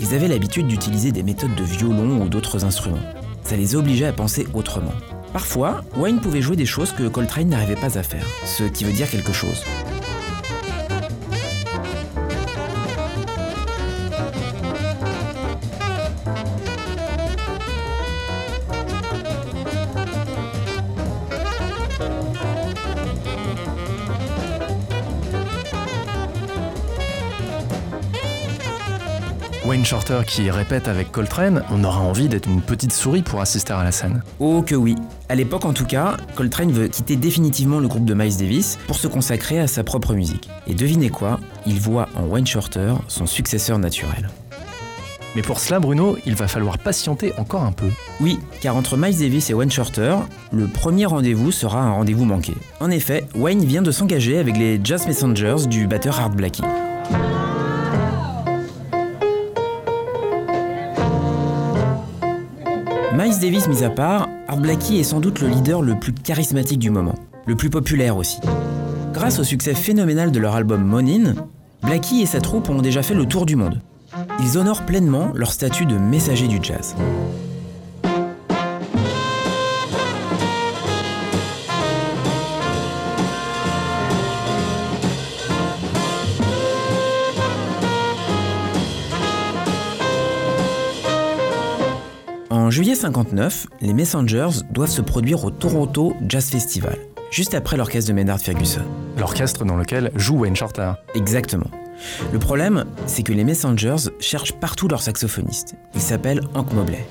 Ils 0.00 0.14
avaient 0.14 0.28
l'habitude 0.28 0.68
d'utiliser 0.68 1.12
des 1.12 1.22
méthodes 1.22 1.54
de 1.54 1.64
violon 1.64 2.22
ou 2.22 2.28
d'autres 2.28 2.64
instruments. 2.64 2.96
Ça 3.42 3.56
les 3.56 3.74
obligeait 3.74 4.06
à 4.06 4.12
penser 4.12 4.46
autrement. 4.54 4.94
Parfois, 5.32 5.82
Wayne 5.96 6.20
pouvait 6.20 6.40
jouer 6.40 6.56
des 6.56 6.66
choses 6.66 6.92
que 6.92 7.08
Coltrane 7.08 7.48
n'arrivait 7.48 7.74
pas 7.74 7.98
à 7.98 8.02
faire, 8.02 8.24
ce 8.46 8.62
qui 8.62 8.84
veut 8.84 8.92
dire 8.92 9.10
quelque 9.10 9.32
chose. 9.32 9.64
Wayne 29.84 29.90
Shorter 29.90 30.20
qui 30.26 30.50
répète 30.50 30.88
avec 30.88 31.12
Coltrane, 31.12 31.62
on 31.70 31.84
aura 31.84 32.00
envie 32.00 32.30
d'être 32.30 32.48
une 32.48 32.62
petite 32.62 32.90
souris 32.90 33.20
pour 33.20 33.42
assister 33.42 33.74
à 33.74 33.84
la 33.84 33.92
scène. 33.92 34.22
Oh 34.38 34.62
que 34.62 34.74
oui. 34.74 34.94
À 35.28 35.34
l'époque 35.34 35.66
en 35.66 35.74
tout 35.74 35.84
cas, 35.84 36.16
Coltrane 36.36 36.72
veut 36.72 36.88
quitter 36.88 37.16
définitivement 37.16 37.80
le 37.80 37.86
groupe 37.86 38.06
de 38.06 38.14
Miles 38.14 38.38
Davis 38.38 38.78
pour 38.86 38.96
se 38.96 39.08
consacrer 39.08 39.58
à 39.58 39.66
sa 39.66 39.84
propre 39.84 40.14
musique. 40.14 40.48
Et 40.66 40.72
devinez 40.72 41.10
quoi 41.10 41.38
Il 41.66 41.80
voit 41.80 42.08
en 42.14 42.24
Wayne 42.24 42.46
Shorter 42.46 42.94
son 43.08 43.26
successeur 43.26 43.78
naturel. 43.78 44.30
Mais 45.36 45.42
pour 45.42 45.60
cela, 45.60 45.80
Bruno, 45.80 46.16
il 46.24 46.34
va 46.34 46.48
falloir 46.48 46.78
patienter 46.78 47.34
encore 47.36 47.64
un 47.64 47.72
peu. 47.72 47.88
Oui, 48.22 48.38
car 48.62 48.76
entre 48.76 48.96
Miles 48.96 49.18
Davis 49.18 49.50
et 49.50 49.54
Wayne 49.54 49.70
Shorter, 49.70 50.16
le 50.50 50.66
premier 50.66 51.04
rendez-vous 51.04 51.52
sera 51.52 51.82
un 51.82 51.92
rendez-vous 51.92 52.24
manqué. 52.24 52.54
En 52.80 52.90
effet, 52.90 53.26
Wayne 53.34 53.62
vient 53.62 53.82
de 53.82 53.90
s'engager 53.90 54.38
avec 54.38 54.56
les 54.56 54.80
Jazz 54.82 55.06
Messengers 55.06 55.66
du 55.68 55.86
batteur 55.86 56.18
Art 56.20 56.30
Blakey. 56.30 56.62
Miles 63.16 63.38
Davis 63.38 63.68
mis 63.68 63.84
à 63.84 63.90
part, 63.90 64.28
Art 64.48 64.56
Blakey 64.56 64.96
est 64.96 65.04
sans 65.04 65.20
doute 65.20 65.40
le 65.40 65.46
leader 65.46 65.82
le 65.82 65.94
plus 65.94 66.12
charismatique 66.12 66.80
du 66.80 66.90
moment, 66.90 67.14
le 67.46 67.54
plus 67.54 67.70
populaire 67.70 68.16
aussi. 68.16 68.40
Grâce 69.12 69.38
au 69.38 69.44
succès 69.44 69.72
phénoménal 69.72 70.32
de 70.32 70.40
leur 70.40 70.56
album 70.56 70.82
Monin, 70.82 71.36
Blakey 71.84 72.22
et 72.22 72.26
sa 72.26 72.40
troupe 72.40 72.68
ont 72.70 72.82
déjà 72.82 73.04
fait 73.04 73.14
le 73.14 73.26
tour 73.26 73.46
du 73.46 73.54
monde. 73.54 73.80
Ils 74.40 74.58
honorent 74.58 74.84
pleinement 74.84 75.30
leur 75.32 75.52
statut 75.52 75.86
de 75.86 75.96
messager 75.96 76.48
du 76.48 76.58
jazz. 76.60 76.96
Juillet 92.74 92.96
59, 92.96 93.68
les 93.82 93.92
Messengers 93.92 94.64
doivent 94.72 94.90
se 94.90 95.00
produire 95.00 95.44
au 95.44 95.52
Toronto 95.52 96.16
Jazz 96.28 96.50
Festival, 96.50 96.98
juste 97.30 97.54
après 97.54 97.76
l'orchestre 97.76 98.08
de 98.08 98.14
Maynard 98.16 98.40
Ferguson. 98.40 98.80
L'orchestre 99.16 99.64
dans 99.64 99.76
lequel 99.76 100.10
joue 100.16 100.38
Wayne 100.38 100.56
Shorter. 100.56 100.94
Exactement. 101.14 101.70
Le 102.32 102.38
problème, 102.40 102.84
c'est 103.06 103.22
que 103.22 103.32
les 103.32 103.44
Messengers 103.44 104.10
cherchent 104.18 104.54
partout 104.54 104.88
leur 104.88 105.02
saxophoniste. 105.02 105.76
Il 105.94 106.00
s'appelle 106.00 106.40
Hank 106.54 106.72
Mobley. 106.72 107.06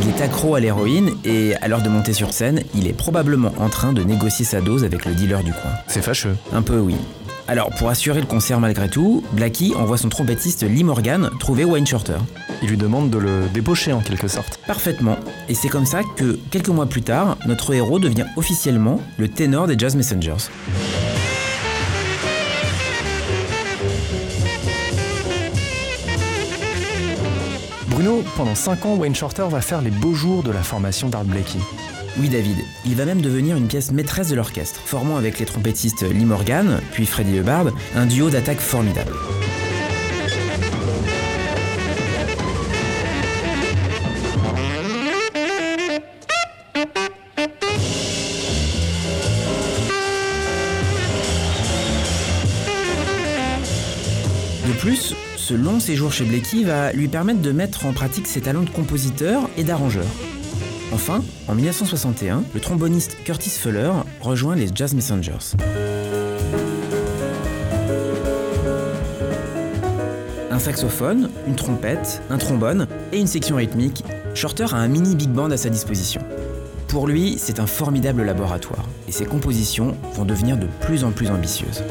Il 0.00 0.08
est 0.08 0.22
accro 0.22 0.54
à 0.54 0.60
l'héroïne 0.60 1.10
et 1.26 1.54
à 1.56 1.68
l'heure 1.68 1.82
de 1.82 1.90
monter 1.90 2.14
sur 2.14 2.32
scène, 2.32 2.62
il 2.74 2.88
est 2.88 2.94
probablement 2.94 3.52
en 3.58 3.68
train 3.68 3.92
de 3.92 4.02
négocier 4.02 4.46
sa 4.46 4.62
dose 4.62 4.84
avec 4.84 5.04
le 5.04 5.12
dealer 5.12 5.44
du 5.44 5.52
coin. 5.52 5.72
C'est 5.88 6.00
fâcheux. 6.00 6.36
Un 6.54 6.62
peu 6.62 6.78
oui. 6.78 6.96
Alors 7.50 7.70
pour 7.70 7.88
assurer 7.88 8.20
le 8.20 8.28
concert 8.28 8.60
malgré 8.60 8.88
tout, 8.88 9.24
Blackie 9.32 9.74
envoie 9.74 9.98
son 9.98 10.08
trompettiste 10.08 10.62
Lee 10.62 10.84
Morgan 10.84 11.30
trouver 11.40 11.64
Wayne 11.64 11.84
Shorter. 11.84 12.18
Il 12.62 12.68
lui 12.68 12.76
demande 12.76 13.10
de 13.10 13.18
le 13.18 13.48
débaucher 13.52 13.92
en 13.92 13.98
quelque 14.02 14.28
sorte. 14.28 14.60
Parfaitement. 14.68 15.16
Et 15.48 15.54
c'est 15.54 15.68
comme 15.68 15.84
ça 15.84 16.02
que, 16.16 16.38
quelques 16.52 16.68
mois 16.68 16.86
plus 16.86 17.02
tard, 17.02 17.36
notre 17.46 17.74
héros 17.74 17.98
devient 17.98 18.26
officiellement 18.36 19.00
le 19.18 19.26
ténor 19.26 19.66
des 19.66 19.76
Jazz 19.76 19.96
Messengers. 19.96 20.48
Bruno, 27.88 28.22
pendant 28.36 28.54
5 28.54 28.86
ans, 28.86 28.94
Wayne 28.94 29.16
Shorter 29.16 29.46
va 29.50 29.60
faire 29.60 29.82
les 29.82 29.90
beaux 29.90 30.14
jours 30.14 30.44
de 30.44 30.52
la 30.52 30.62
formation 30.62 31.08
d'Art 31.08 31.24
Blakey. 31.24 31.58
Oui 32.18 32.28
David, 32.28 32.58
il 32.84 32.96
va 32.96 33.04
même 33.04 33.22
devenir 33.22 33.56
une 33.56 33.68
pièce 33.68 33.92
maîtresse 33.92 34.28
de 34.28 34.34
l'orchestre, 34.34 34.80
formant 34.84 35.16
avec 35.16 35.38
les 35.38 35.46
trompettistes 35.46 36.02
Lee 36.02 36.24
Morgan, 36.24 36.80
puis 36.92 37.06
Freddy 37.06 37.36
Hubbard, 37.36 37.66
un 37.94 38.06
duo 38.06 38.30
d'attaque 38.30 38.60
formidable. 38.60 39.12
De 54.66 54.72
plus, 54.78 55.14
ce 55.36 55.54
long 55.54 55.78
séjour 55.78 56.12
chez 56.12 56.24
Blakey 56.24 56.64
va 56.64 56.92
lui 56.92 57.08
permettre 57.08 57.40
de 57.40 57.52
mettre 57.52 57.86
en 57.86 57.92
pratique 57.92 58.26
ses 58.26 58.40
talents 58.40 58.62
de 58.62 58.70
compositeur 58.70 59.48
et 59.56 59.64
d'arrangeur. 59.64 60.06
Enfin, 60.92 61.22
en 61.46 61.54
1961, 61.54 62.42
le 62.52 62.60
tromboniste 62.60 63.16
Curtis 63.24 63.50
Fuller 63.50 63.92
rejoint 64.20 64.56
les 64.56 64.68
Jazz 64.74 64.92
Messengers. 64.92 65.54
Un 70.50 70.58
saxophone, 70.58 71.30
une 71.46 71.54
trompette, 71.54 72.22
un 72.28 72.38
trombone 72.38 72.88
et 73.12 73.20
une 73.20 73.28
section 73.28 73.56
rythmique, 73.56 74.04
Shorter 74.34 74.66
a 74.72 74.76
un 74.76 74.88
mini 74.88 75.14
big 75.14 75.30
band 75.30 75.50
à 75.52 75.56
sa 75.56 75.70
disposition. 75.70 76.22
Pour 76.88 77.06
lui, 77.06 77.36
c'est 77.38 77.60
un 77.60 77.66
formidable 77.66 78.24
laboratoire 78.24 78.84
et 79.06 79.12
ses 79.12 79.26
compositions 79.26 79.96
vont 80.14 80.24
devenir 80.24 80.56
de 80.56 80.66
plus 80.80 81.04
en 81.04 81.12
plus 81.12 81.30
ambitieuses. 81.30 81.84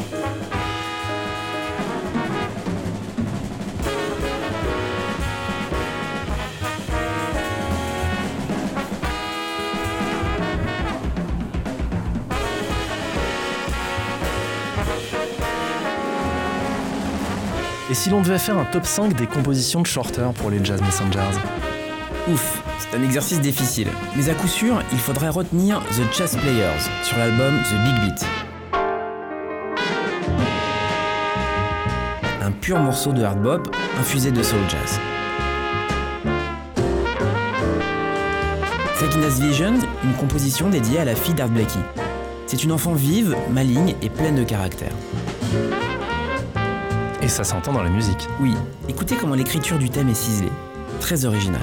Si 17.99 18.09
l'on 18.09 18.21
devait 18.21 18.39
faire 18.39 18.57
un 18.57 18.63
top 18.63 18.85
5 18.85 19.13
des 19.13 19.27
compositions 19.27 19.81
de 19.81 19.85
Shorter 19.85 20.29
pour 20.35 20.49
les 20.49 20.63
Jazz 20.63 20.81
Messengers 20.81 21.37
Ouf, 22.31 22.63
c'est 22.79 22.95
un 22.97 23.03
exercice 23.03 23.41
difficile. 23.41 23.89
Mais 24.15 24.29
à 24.29 24.35
coup 24.35 24.47
sûr, 24.47 24.81
il 24.93 24.99
faudrait 24.99 25.27
retenir 25.27 25.81
The 25.89 26.13
Chess 26.13 26.37
Players 26.37 26.79
sur 27.03 27.17
l'album 27.17 27.59
The 27.61 27.73
Big 27.83 27.99
Beat. 28.05 28.25
Un 32.41 32.51
pur 32.51 32.79
morceau 32.79 33.11
de 33.11 33.21
hard 33.21 33.41
bop 33.41 33.75
infusé 33.99 34.31
de 34.31 34.43
soul 34.43 34.59
jazz. 34.69 34.97
Sakina's 38.97 39.41
Vision, 39.41 39.73
une 40.05 40.13
composition 40.13 40.69
dédiée 40.69 40.99
à 40.99 41.05
la 41.05 41.15
fille 41.15 41.33
d'Art 41.33 41.49
Blakey. 41.49 41.79
C'est 42.47 42.63
une 42.63 42.71
enfant 42.71 42.93
vive, 42.93 43.35
maligne 43.51 43.93
et 44.01 44.09
pleine 44.09 44.35
de 44.35 44.43
caractère. 44.45 44.93
Et 47.29 47.31
ça 47.31 47.43
s'entend 47.43 47.73
dans 47.73 47.83
la 47.83 47.91
musique. 47.91 48.27
Oui, 48.39 48.55
écoutez 48.87 49.15
comment 49.15 49.35
l'écriture 49.35 49.77
du 49.77 49.91
thème 49.91 50.09
est 50.09 50.15
ciselée. 50.15 50.49
Très 50.99 51.25
originale. 51.25 51.61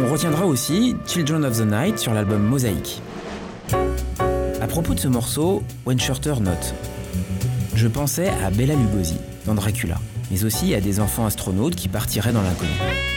On 0.00 0.12
retiendra 0.12 0.46
aussi 0.46 0.94
Children 1.08 1.44
of 1.44 1.58
the 1.58 1.66
Night 1.66 1.98
sur 1.98 2.14
l'album 2.14 2.40
Mosaic. 2.40 3.02
À 4.68 4.70
propos 4.70 4.92
de 4.92 5.00
ce 5.00 5.08
morceau, 5.08 5.62
Wayne 5.86 5.98
Shorter 5.98 6.34
note 6.42 6.74
Je 7.74 7.88
pensais 7.88 8.28
à 8.44 8.50
Bella 8.50 8.74
Lugosi 8.74 9.16
dans 9.46 9.54
Dracula, 9.54 9.96
mais 10.30 10.44
aussi 10.44 10.74
à 10.74 10.80
des 10.82 11.00
enfants 11.00 11.24
astronautes 11.24 11.74
qui 11.74 11.88
partiraient 11.88 12.34
dans 12.34 12.42
l'inconnu. 12.42 13.07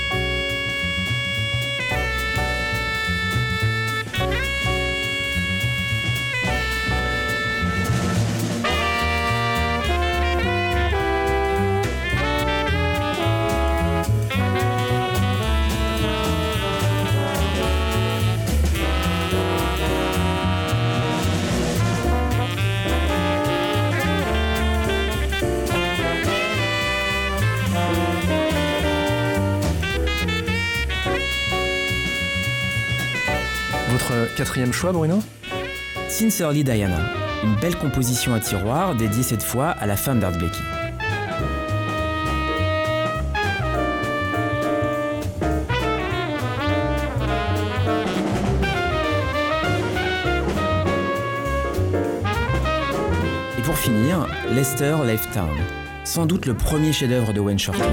Bruno? 34.90 35.20
Sincerely 36.10 36.64
Diana, 36.64 36.98
une 37.44 37.56
belle 37.56 37.78
composition 37.78 38.34
à 38.34 38.40
tiroir 38.40 38.96
dédiée 38.96 39.22
cette 39.22 39.44
fois 39.44 39.70
à 39.70 39.86
la 39.86 39.96
femme 39.96 40.20
d'Art 40.20 40.32
Blakey. 40.32 40.58
Et 53.58 53.62
pour 53.62 53.78
finir, 53.78 54.26
Lester 54.52 54.96
Left 55.06 55.32
Town, 55.34 55.50
sans 56.04 56.26
doute 56.26 56.48
le 56.48 56.56
premier 56.56 56.92
chef-d'œuvre 56.92 57.34
de 57.34 57.40
Wayne 57.40 57.60
Shorter. 57.60 57.84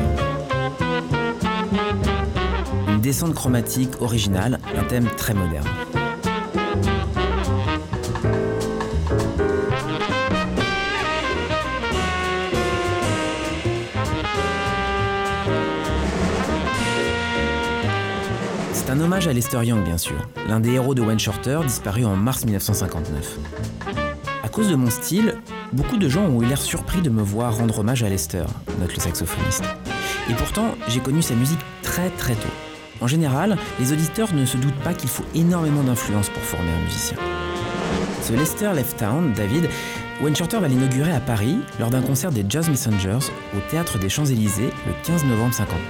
Une 2.89 3.01
descente 3.01 3.35
chromatique 3.35 4.01
originale, 4.01 4.59
un 4.77 4.85
thème 4.85 5.09
très 5.17 5.35
moderne. 5.35 5.69
Un 18.99 19.01
hommage 19.01 19.29
à 19.29 19.33
Lester 19.33 19.65
Young, 19.65 19.85
bien 19.85 19.99
sûr, 19.99 20.17
l'un 20.49 20.59
des 20.59 20.73
héros 20.73 20.93
de 20.93 21.03
Wayne 21.03 21.21
Shorter, 21.21 21.61
disparu 21.65 22.05
en 22.05 22.17
mars 22.17 22.45
1959. 22.45 23.39
À 24.43 24.49
cause 24.49 24.69
de 24.69 24.75
mon 24.75 24.91
style, 24.91 25.37
beaucoup 25.73 25.99
de 25.99 26.09
gens 26.09 26.25
ont 26.25 26.43
eu 26.43 26.47
l'air 26.47 26.61
surpris 26.61 27.01
de 27.01 27.09
me 27.09 27.23
voir 27.23 27.57
rendre 27.59 27.79
hommage 27.79 28.03
à 28.03 28.09
Lester, 28.09 28.45
note 28.81 28.93
le 28.93 29.01
saxophoniste. 29.01 29.63
Et 30.29 30.35
pourtant, 30.35 30.75
j'ai 30.89 30.99
connu 30.99 31.23
sa 31.23 31.35
musique 31.35 31.61
très 31.83 32.11
très 32.11 32.35
tôt. 32.35 32.49
En 33.01 33.07
général, 33.07 33.57
les 33.79 33.93
auditeurs 33.93 34.35
ne 34.35 34.45
se 34.45 34.57
doutent 34.57 34.83
pas 34.83 34.95
qu'il 34.95 35.11
faut 35.11 35.25
énormément 35.33 35.85
d'influence 35.85 36.29
pour 36.29 36.43
former 36.43 36.73
un 36.73 36.83
musicien. 36.83 37.19
Ce 38.23 38.33
Lester 38.33 38.73
Left 38.75 38.99
Town, 38.99 39.33
David, 39.33 39.69
Wayne 40.23 40.35
Shorter 40.35 40.59
va 40.59 40.67
l'inaugurer 40.67 41.13
à 41.13 41.21
Paris 41.21 41.59
lors 41.79 41.91
d'un 41.91 42.03
concert 42.03 42.33
des 42.33 42.45
Jazz 42.49 42.69
Messengers 42.69 43.31
au 43.57 43.61
Théâtre 43.71 43.99
des 44.01 44.09
Champs-Élysées 44.09 44.71
le 44.89 44.93
15 45.05 45.25
novembre 45.27 45.55
59. 45.55 45.81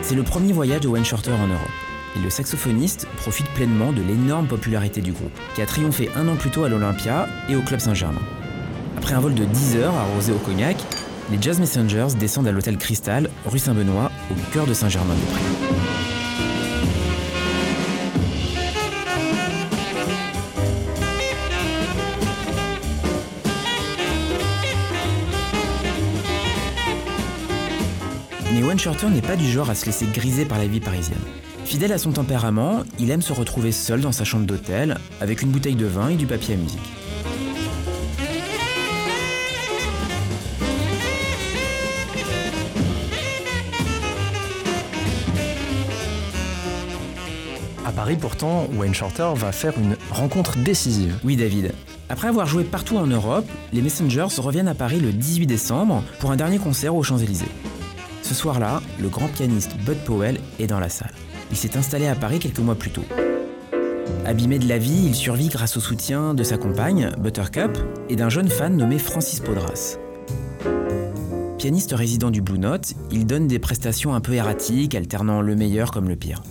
C'est 0.00 0.14
le 0.14 0.22
premier 0.22 0.54
voyage 0.54 0.80
de 0.80 0.88
Wayne 0.88 1.04
Shorter 1.04 1.32
en 1.32 1.48
Europe. 1.48 1.85
Et 2.16 2.22
le 2.22 2.30
saxophoniste 2.30 3.06
profite 3.18 3.46
pleinement 3.50 3.92
de 3.92 4.00
l'énorme 4.00 4.46
popularité 4.46 5.02
du 5.02 5.12
groupe, 5.12 5.38
qui 5.54 5.60
a 5.60 5.66
triomphé 5.66 6.08
un 6.16 6.28
an 6.28 6.36
plus 6.36 6.50
tôt 6.50 6.64
à 6.64 6.68
l'Olympia 6.70 7.28
et 7.50 7.56
au 7.56 7.60
Club 7.60 7.78
Saint-Germain. 7.78 8.22
Après 8.96 9.14
un 9.14 9.20
vol 9.20 9.34
de 9.34 9.44
10 9.44 9.76
heures 9.76 9.94
arrosé 9.94 10.32
au 10.32 10.38
cognac, 10.38 10.76
les 11.30 11.36
Jazz 11.40 11.60
Messengers 11.60 12.16
descendent 12.18 12.48
à 12.48 12.52
l'hôtel 12.52 12.78
Cristal, 12.78 13.28
rue 13.44 13.58
Saint-Benoît, 13.58 14.10
au 14.30 14.52
cœur 14.52 14.66
de 14.66 14.72
Saint-Germain-des-Prés. 14.72 15.42
Mais 28.54 28.62
Wayne 28.62 28.78
Shorter 28.78 29.08
n'est 29.08 29.20
pas 29.20 29.36
du 29.36 29.50
genre 29.50 29.68
à 29.68 29.74
se 29.74 29.84
laisser 29.84 30.06
griser 30.06 30.46
par 30.46 30.56
la 30.56 30.66
vie 30.66 30.80
parisienne. 30.80 31.18
Fidèle 31.66 31.92
à 31.92 31.98
son 31.98 32.12
tempérament, 32.12 32.84
il 33.00 33.10
aime 33.10 33.22
se 33.22 33.32
retrouver 33.32 33.72
seul 33.72 34.00
dans 34.00 34.12
sa 34.12 34.22
chambre 34.22 34.46
d'hôtel, 34.46 34.98
avec 35.20 35.42
une 35.42 35.50
bouteille 35.50 35.74
de 35.74 35.84
vin 35.84 36.10
et 36.10 36.14
du 36.14 36.24
papier 36.24 36.54
à 36.54 36.56
musique. 36.56 36.78
À 47.84 47.90
Paris, 47.90 48.16
pourtant, 48.18 48.68
Wayne 48.74 48.94
Shorter 48.94 49.32
va 49.34 49.50
faire 49.50 49.76
une 49.76 49.96
rencontre 50.12 50.56
décisive. 50.58 51.18
Oui 51.24 51.34
David. 51.34 51.72
Après 52.08 52.28
avoir 52.28 52.46
joué 52.46 52.62
partout 52.62 52.96
en 52.96 53.08
Europe, 53.08 53.46
les 53.72 53.82
Messengers 53.82 54.28
reviennent 54.38 54.68
à 54.68 54.76
Paris 54.76 55.00
le 55.00 55.10
18 55.10 55.48
décembre 55.48 56.04
pour 56.20 56.30
un 56.30 56.36
dernier 56.36 56.58
concert 56.58 56.94
aux 56.94 57.02
Champs-Élysées. 57.02 57.44
Ce 58.22 58.34
soir-là, 58.34 58.82
le 59.00 59.08
grand 59.08 59.26
pianiste 59.26 59.76
Bud 59.84 59.98
Powell 60.04 60.38
est 60.60 60.68
dans 60.68 60.80
la 60.80 60.88
salle. 60.88 61.12
Il 61.50 61.56
s'est 61.56 61.76
installé 61.76 62.06
à 62.06 62.14
Paris 62.14 62.38
quelques 62.38 62.58
mois 62.58 62.74
plus 62.74 62.90
tôt. 62.90 63.04
Abîmé 64.24 64.58
de 64.58 64.68
la 64.68 64.78
vie, 64.78 65.04
il 65.06 65.14
survit 65.14 65.48
grâce 65.48 65.76
au 65.76 65.80
soutien 65.80 66.34
de 66.34 66.42
sa 66.42 66.58
compagne, 66.58 67.10
Buttercup, 67.18 67.78
et 68.08 68.16
d'un 68.16 68.28
jeune 68.28 68.48
fan 68.48 68.76
nommé 68.76 68.98
Francis 68.98 69.40
Podras. 69.40 69.98
Pianiste 71.58 71.92
résident 71.92 72.30
du 72.30 72.42
Blue 72.42 72.58
Note, 72.58 72.94
il 73.10 73.26
donne 73.26 73.46
des 73.46 73.58
prestations 73.58 74.14
un 74.14 74.20
peu 74.20 74.34
erratiques, 74.34 74.94
alternant 74.94 75.40
le 75.40 75.56
meilleur 75.56 75.90
comme 75.90 76.08
le 76.08 76.16
pire. 76.16 76.42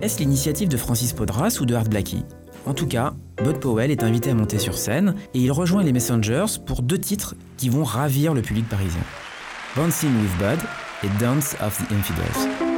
Est-ce 0.00 0.18
l'initiative 0.18 0.68
de 0.68 0.76
Francis 0.76 1.12
Podras 1.12 1.58
ou 1.60 1.64
de 1.64 1.74
Art 1.74 1.84
Blakey 1.84 2.18
En 2.66 2.74
tout 2.74 2.86
cas, 2.86 3.14
Bud 3.42 3.58
Powell 3.58 3.90
est 3.90 4.02
invité 4.02 4.30
à 4.30 4.34
monter 4.34 4.58
sur 4.58 4.76
scène 4.76 5.14
et 5.34 5.40
il 5.40 5.52
rejoint 5.52 5.82
les 5.82 5.92
Messengers 5.92 6.58
pour 6.66 6.82
deux 6.82 6.98
titres 6.98 7.34
qui 7.56 7.68
vont 7.68 7.84
ravir 7.84 8.34
le 8.34 8.42
public 8.42 8.68
parisien. 8.68 9.02
Bouncing 9.76 10.10
with 10.20 10.38
Bud 10.38 10.58
et 11.04 11.18
Dance 11.18 11.56
of 11.60 11.76
the 11.78 11.94
Infidels. 11.94 12.71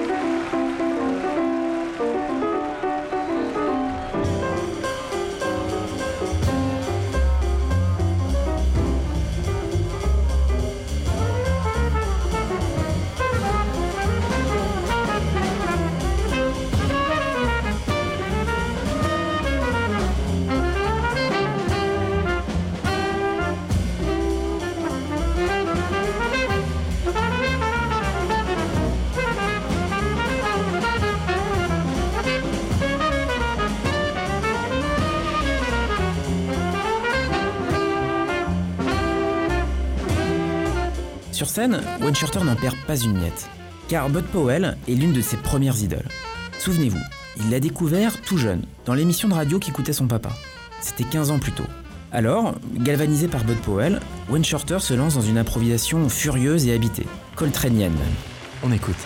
Shorter 42.13 42.41
n'en 42.45 42.55
perd 42.55 42.77
pas 42.87 42.99
une 42.99 43.19
miette, 43.19 43.49
car 43.89 44.11
Bud 44.11 44.25
Powell 44.27 44.77
est 44.87 44.95
l'une 44.95 45.15
de 45.15 45.23
ses 45.23 45.39
premières 45.39 45.79
idoles. 45.79 46.09
Souvenez-vous, 46.59 47.01
il 47.39 47.51
l'a 47.51 47.61
découvert 47.61 48.21
tout 48.21 48.37
jeune, 48.37 48.63
dans 48.85 48.93
l'émission 48.93 49.29
de 49.29 49.35
radio 49.35 49.59
qui 49.59 49.71
coûtait 49.71 49.95
son 49.95 50.07
papa. 50.07 50.31
C'était 50.83 51.05
15 51.05 51.31
ans 51.31 51.39
plus 51.39 51.53
tôt. 51.53 51.65
Alors, 52.13 52.57
galvanisé 52.75 53.27
par 53.27 53.43
Bud 53.45 53.57
Powell, 53.59 54.01
Wayne 54.29 54.45
Shorter 54.45 54.81
se 54.81 54.93
lance 54.93 55.15
dans 55.15 55.23
une 55.23 55.39
improvisation 55.39 56.09
furieuse 56.11 56.67
et 56.67 56.75
habitée, 56.75 57.07
coltraneenne 57.37 57.93
même. 57.93 58.15
On 58.63 58.71
écoute. 58.71 58.97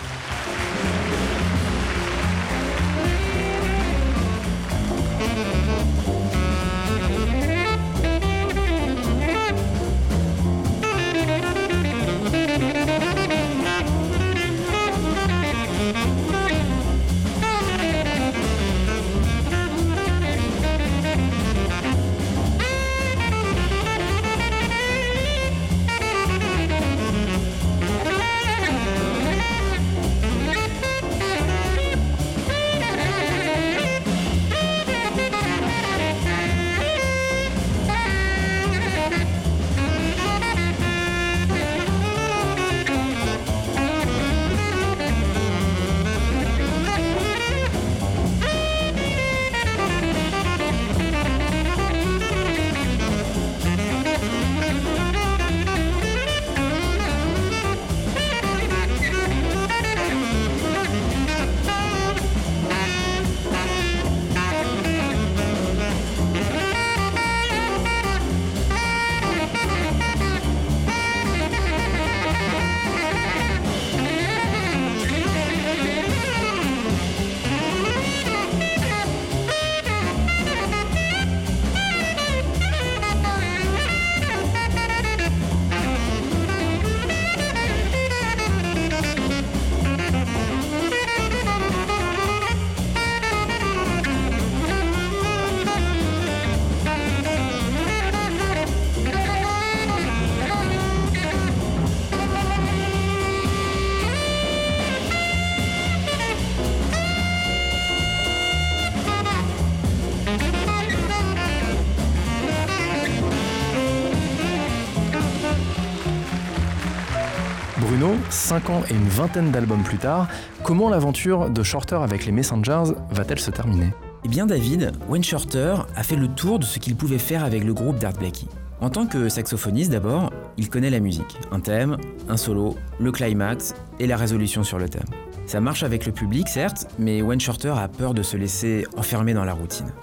5 118.49 118.69
ans 118.71 118.81
et 118.89 118.95
une 118.95 119.07
vingtaine 119.09 119.51
d'albums 119.51 119.83
plus 119.83 119.99
tard, 119.99 120.27
comment 120.63 120.89
l'aventure 120.89 121.51
de 121.51 121.61
Shorter 121.61 121.99
avec 122.01 122.25
les 122.25 122.31
Messengers 122.31 122.95
va-t-elle 123.11 123.39
se 123.39 123.51
terminer? 123.51 123.93
Eh 124.25 124.27
bien 124.27 124.47
David, 124.47 124.91
Wayne 125.07 125.23
Shorter 125.23 125.75
a 125.95 126.01
fait 126.01 126.15
le 126.15 126.27
tour 126.27 126.57
de 126.57 126.63
ce 126.63 126.79
qu'il 126.79 126.95
pouvait 126.95 127.19
faire 127.19 127.43
avec 127.43 127.63
le 127.63 127.75
groupe 127.75 127.99
d'Art 127.99 128.13
Blakey. 128.13 128.47
En 128.81 128.89
tant 128.89 129.05
que 129.05 129.29
saxophoniste 129.29 129.91
d'abord, 129.91 130.31
il 130.57 130.67
connaît 130.67 130.89
la 130.89 130.99
musique. 130.99 131.37
Un 131.51 131.59
thème, 131.59 131.97
un 132.27 132.37
solo, 132.37 132.75
le 132.99 133.11
climax 133.11 133.75
et 133.99 134.07
la 134.07 134.17
résolution 134.17 134.63
sur 134.63 134.79
le 134.79 134.89
thème. 134.89 135.05
Ça 135.45 135.61
marche 135.61 135.83
avec 135.83 136.07
le 136.07 136.11
public 136.11 136.47
certes, 136.47 136.87
mais 136.97 137.21
Wayne 137.21 137.39
Shorter 137.39 137.75
a 137.77 137.87
peur 137.87 138.15
de 138.15 138.23
se 138.23 138.35
laisser 138.35 138.87
enfermer 138.97 139.35
dans 139.35 139.45
la 139.45 139.53
routine. 139.53 139.93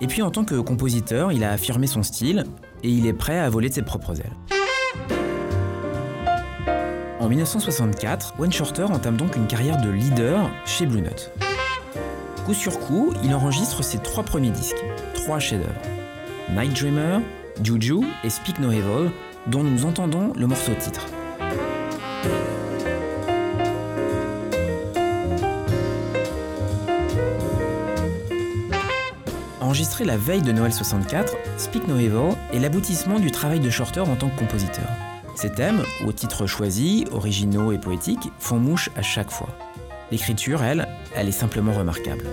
Et 0.00 0.08
puis 0.08 0.22
en 0.22 0.32
tant 0.32 0.44
que 0.44 0.56
compositeur, 0.56 1.30
il 1.30 1.44
a 1.44 1.52
affirmé 1.52 1.86
son 1.86 2.02
style 2.02 2.44
et 2.82 2.88
il 2.88 3.06
est 3.06 3.12
prêt 3.12 3.38
à 3.38 3.48
voler 3.48 3.68
de 3.68 3.74
ses 3.74 3.82
propres 3.82 4.18
ailes. 4.18 4.57
En 7.20 7.28
1964, 7.28 8.34
Wayne 8.38 8.52
Shorter 8.52 8.84
entame 8.84 9.16
donc 9.16 9.34
une 9.34 9.48
carrière 9.48 9.80
de 9.80 9.90
leader 9.90 10.48
chez 10.64 10.86
Blue 10.86 11.02
Note. 11.02 11.32
Coup 12.46 12.54
sur 12.54 12.78
coup, 12.78 13.12
il 13.24 13.34
enregistre 13.34 13.82
ses 13.82 13.98
trois 13.98 14.22
premiers 14.22 14.52
disques, 14.52 14.84
trois 15.14 15.40
chefs-d'œuvre 15.40 15.80
Night 16.50 16.72
Dreamer, 16.80 17.20
Juju 17.62 18.06
et 18.22 18.30
Speak 18.30 18.60
No 18.60 18.70
Evil, 18.70 19.10
dont 19.48 19.64
nous 19.64 19.84
entendons 19.84 20.32
le 20.36 20.46
morceau 20.46 20.72
titre. 20.78 21.06
Enregistré 29.60 30.04
la 30.04 30.16
veille 30.16 30.42
de 30.42 30.52
Noël 30.52 30.72
64, 30.72 31.34
Speak 31.56 31.88
No 31.88 31.96
Evil 31.98 32.36
est 32.52 32.60
l'aboutissement 32.60 33.18
du 33.18 33.32
travail 33.32 33.58
de 33.58 33.70
Shorter 33.70 34.00
en 34.00 34.14
tant 34.14 34.28
que 34.28 34.38
compositeur. 34.38 34.86
Ces 35.40 35.50
thèmes, 35.50 35.84
aux 36.04 36.10
titres 36.10 36.48
choisis, 36.48 37.04
originaux 37.12 37.70
et 37.70 37.78
poétiques, 37.78 38.28
font 38.40 38.58
mouche 38.58 38.90
à 38.96 39.02
chaque 39.02 39.30
fois. 39.30 39.50
L'écriture, 40.10 40.64
elle, 40.64 40.88
elle 41.14 41.28
est 41.28 41.30
simplement 41.30 41.72
remarquable. 41.72 42.24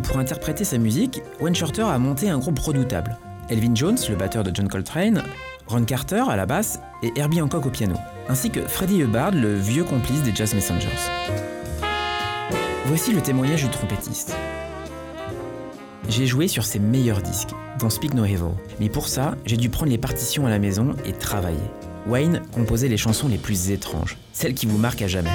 Pour 0.00 0.18
interpréter 0.18 0.64
sa 0.64 0.78
musique, 0.78 1.22
Wayne 1.40 1.54
Shorter 1.54 1.82
a 1.82 1.98
monté 1.98 2.28
un 2.28 2.38
groupe 2.38 2.58
redoutable. 2.58 3.16
Elvin 3.48 3.74
Jones, 3.74 3.98
le 4.08 4.16
batteur 4.16 4.42
de 4.42 4.50
John 4.54 4.68
Coltrane, 4.68 5.22
Ron 5.66 5.84
Carter 5.84 6.24
à 6.28 6.36
la 6.36 6.46
basse 6.46 6.78
et 7.02 7.12
Herbie 7.16 7.40
Hancock 7.40 7.66
au 7.66 7.70
piano, 7.70 7.96
ainsi 8.28 8.50
que 8.50 8.60
Freddie 8.60 9.00
Hubbard, 9.00 9.32
le 9.32 9.54
vieux 9.54 9.84
complice 9.84 10.22
des 10.22 10.34
Jazz 10.34 10.54
Messengers. 10.54 10.88
Voici 12.86 13.12
le 13.12 13.20
témoignage 13.20 13.64
du 13.64 13.70
trompettiste. 13.70 14.36
j'ai 16.08 16.26
joué 16.26 16.48
sur 16.48 16.64
ses 16.64 16.78
meilleurs 16.78 17.22
disques, 17.22 17.54
dont 17.78 17.90
Speak 17.90 18.14
No 18.14 18.24
Evil. 18.24 18.54
Mais 18.80 18.88
pour 18.88 19.08
ça, 19.08 19.36
j'ai 19.46 19.56
dû 19.56 19.70
prendre 19.70 19.90
les 19.90 19.98
partitions 19.98 20.46
à 20.46 20.50
la 20.50 20.58
maison 20.58 20.94
et 21.06 21.12
travailler. 21.12 21.56
Wayne 22.06 22.42
composait 22.52 22.88
les 22.88 22.98
chansons 22.98 23.28
les 23.28 23.38
plus 23.38 23.70
étranges, 23.70 24.18
celles 24.32 24.54
qui 24.54 24.66
vous 24.66 24.78
marquent 24.78 25.02
à 25.02 25.08
jamais. 25.08 25.30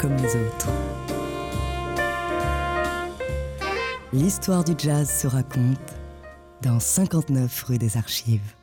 Comme 0.00 0.16
les 0.16 0.36
autres. 0.36 0.68
L'histoire 4.12 4.64
du 4.64 4.72
jazz 4.78 5.10
se 5.10 5.26
raconte 5.26 5.78
dans 6.62 6.80
59 6.80 7.64
rue 7.64 7.78
des 7.78 7.96
Archives. 7.96 8.54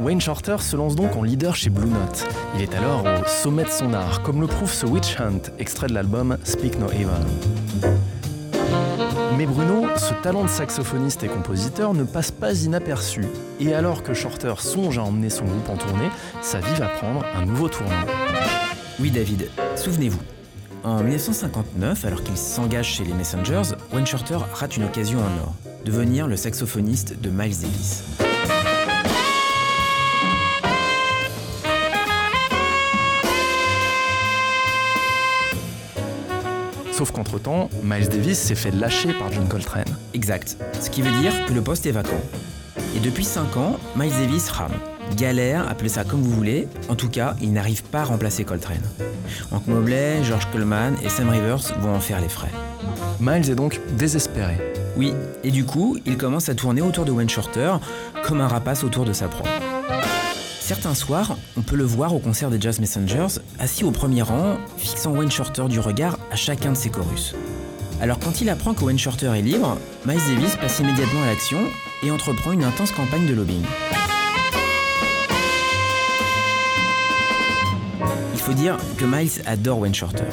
Wayne 0.00 0.20
Shorter 0.20 0.56
se 0.60 0.76
lance 0.76 0.94
donc 0.94 1.16
en 1.16 1.24
leader 1.24 1.56
chez 1.56 1.70
Blue 1.70 1.88
Note. 1.88 2.24
Il 2.54 2.62
est 2.62 2.72
alors 2.74 3.04
au 3.04 3.26
sommet 3.26 3.64
de 3.64 3.68
son 3.68 3.92
art, 3.92 4.22
comme 4.22 4.40
le 4.40 4.46
prouve 4.46 4.72
ce 4.72 4.86
Witch 4.86 5.18
Hunt, 5.18 5.50
extrait 5.58 5.88
de 5.88 5.94
l'album 5.94 6.38
Speak 6.44 6.78
No 6.78 6.88
Evil. 6.92 7.08
Mais 9.36 9.46
Bruno, 9.46 9.88
ce 9.96 10.14
talent 10.22 10.44
de 10.44 10.48
saxophoniste 10.48 11.24
et 11.24 11.28
compositeur 11.28 11.94
ne 11.94 12.04
passe 12.04 12.30
pas 12.30 12.54
inaperçu. 12.54 13.22
Et 13.58 13.74
alors 13.74 14.04
que 14.04 14.14
Shorter 14.14 14.54
songe 14.58 14.98
à 14.98 15.02
emmener 15.02 15.30
son 15.30 15.44
groupe 15.44 15.68
en 15.68 15.76
tournée, 15.76 16.10
sa 16.42 16.60
vie 16.60 16.74
va 16.78 16.86
prendre 16.86 17.24
un 17.34 17.44
nouveau 17.44 17.68
tournant. 17.68 18.06
Oui 19.00 19.10
David, 19.10 19.50
souvenez-vous. 19.74 20.20
En 20.84 21.02
1959, 21.02 22.04
alors 22.04 22.22
qu'il 22.22 22.36
s'engage 22.36 22.94
chez 22.94 23.04
les 23.04 23.14
Messengers, 23.14 23.74
Wayne 23.92 24.06
Shorter 24.06 24.38
rate 24.54 24.76
une 24.76 24.84
occasion 24.84 25.18
en 25.18 25.42
or, 25.42 25.54
devenir 25.84 26.28
le 26.28 26.36
saxophoniste 26.36 27.20
de 27.20 27.30
Miles 27.30 27.60
Davis. 27.60 28.04
Sauf 36.98 37.12
qu'entre-temps, 37.12 37.70
Miles 37.84 38.08
Davis 38.08 38.36
s'est 38.36 38.56
fait 38.56 38.72
lâcher 38.72 39.12
par 39.12 39.30
John 39.30 39.46
Coltrane. 39.46 39.84
Exact. 40.14 40.56
Ce 40.80 40.90
qui 40.90 41.00
veut 41.00 41.16
dire 41.20 41.32
que 41.46 41.52
le 41.52 41.62
poste 41.62 41.86
est 41.86 41.92
vacant. 41.92 42.20
Et 42.96 42.98
depuis 42.98 43.22
5 43.22 43.56
ans, 43.56 43.76
Miles 43.94 44.10
Davis 44.10 44.48
rame. 44.48 44.72
Galère, 45.16 45.68
appelez 45.68 45.90
ça 45.90 46.02
comme 46.02 46.20
vous 46.22 46.32
voulez. 46.32 46.66
En 46.88 46.96
tout 46.96 47.08
cas, 47.08 47.36
il 47.40 47.52
n'arrive 47.52 47.84
pas 47.84 48.00
à 48.00 48.04
remplacer 48.04 48.42
Coltrane. 48.42 48.82
Hank 49.52 49.68
Mobley, 49.68 50.24
George 50.24 50.48
Coleman 50.50 50.96
et 51.04 51.08
Sam 51.08 51.28
Rivers 51.28 51.72
vont 51.78 51.94
en 51.94 52.00
faire 52.00 52.20
les 52.20 52.28
frais. 52.28 52.50
Miles 53.20 53.48
est 53.48 53.54
donc 53.54 53.80
désespéré. 53.96 54.56
Oui, 54.96 55.12
et 55.44 55.52
du 55.52 55.64
coup, 55.64 55.98
il 56.04 56.18
commence 56.18 56.48
à 56.48 56.56
tourner 56.56 56.82
autour 56.82 57.04
de 57.04 57.12
Wayne 57.12 57.30
Shorter, 57.30 57.74
comme 58.24 58.40
un 58.40 58.48
rapace 58.48 58.82
autour 58.82 59.04
de 59.04 59.12
sa 59.12 59.28
proie. 59.28 59.48
Certains 60.68 60.94
soirs, 60.94 61.38
on 61.56 61.62
peut 61.62 61.76
le 61.76 61.84
voir 61.84 62.14
au 62.14 62.18
concert 62.18 62.50
des 62.50 62.60
Jazz 62.60 62.78
Messengers, 62.78 63.40
assis 63.58 63.84
au 63.84 63.90
premier 63.90 64.20
rang, 64.20 64.58
fixant 64.76 65.12
Wayne 65.12 65.30
Shorter 65.30 65.64
du 65.66 65.80
regard 65.80 66.18
à 66.30 66.36
chacun 66.36 66.72
de 66.72 66.76
ses 66.76 66.90
chorus. 66.90 67.34
Alors 68.02 68.18
quand 68.18 68.42
il 68.42 68.50
apprend 68.50 68.74
que 68.74 68.84
Wayne 68.84 68.98
Shorter 68.98 69.28
est 69.34 69.40
libre, 69.40 69.78
Miles 70.04 70.20
Davis 70.28 70.56
passe 70.56 70.78
immédiatement 70.80 71.22
à 71.22 71.26
l'action 71.28 71.60
et 72.02 72.10
entreprend 72.10 72.52
une 72.52 72.64
intense 72.64 72.92
campagne 72.92 73.24
de 73.26 73.32
lobbying. 73.32 73.64
Il 78.34 78.38
faut 78.38 78.52
dire 78.52 78.76
que 78.98 79.06
Miles 79.06 79.40
adore 79.46 79.78
Wayne 79.78 79.94
Shorter. 79.94 80.28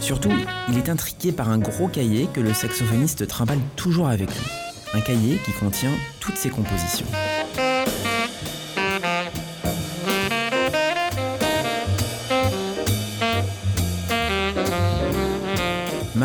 Surtout, 0.00 0.30
il 0.68 0.78
est 0.78 0.88
intrigué 0.88 1.32
par 1.32 1.50
un 1.50 1.58
gros 1.58 1.88
cahier 1.88 2.28
que 2.32 2.38
le 2.38 2.54
saxophoniste 2.54 3.26
trimballe 3.26 3.58
toujours 3.74 4.06
avec 4.06 4.30
lui. 4.30 4.46
Un 4.94 5.00
cahier 5.00 5.40
qui 5.44 5.50
contient 5.50 5.94
toutes 6.20 6.36
ses 6.36 6.50
compositions. 6.50 7.06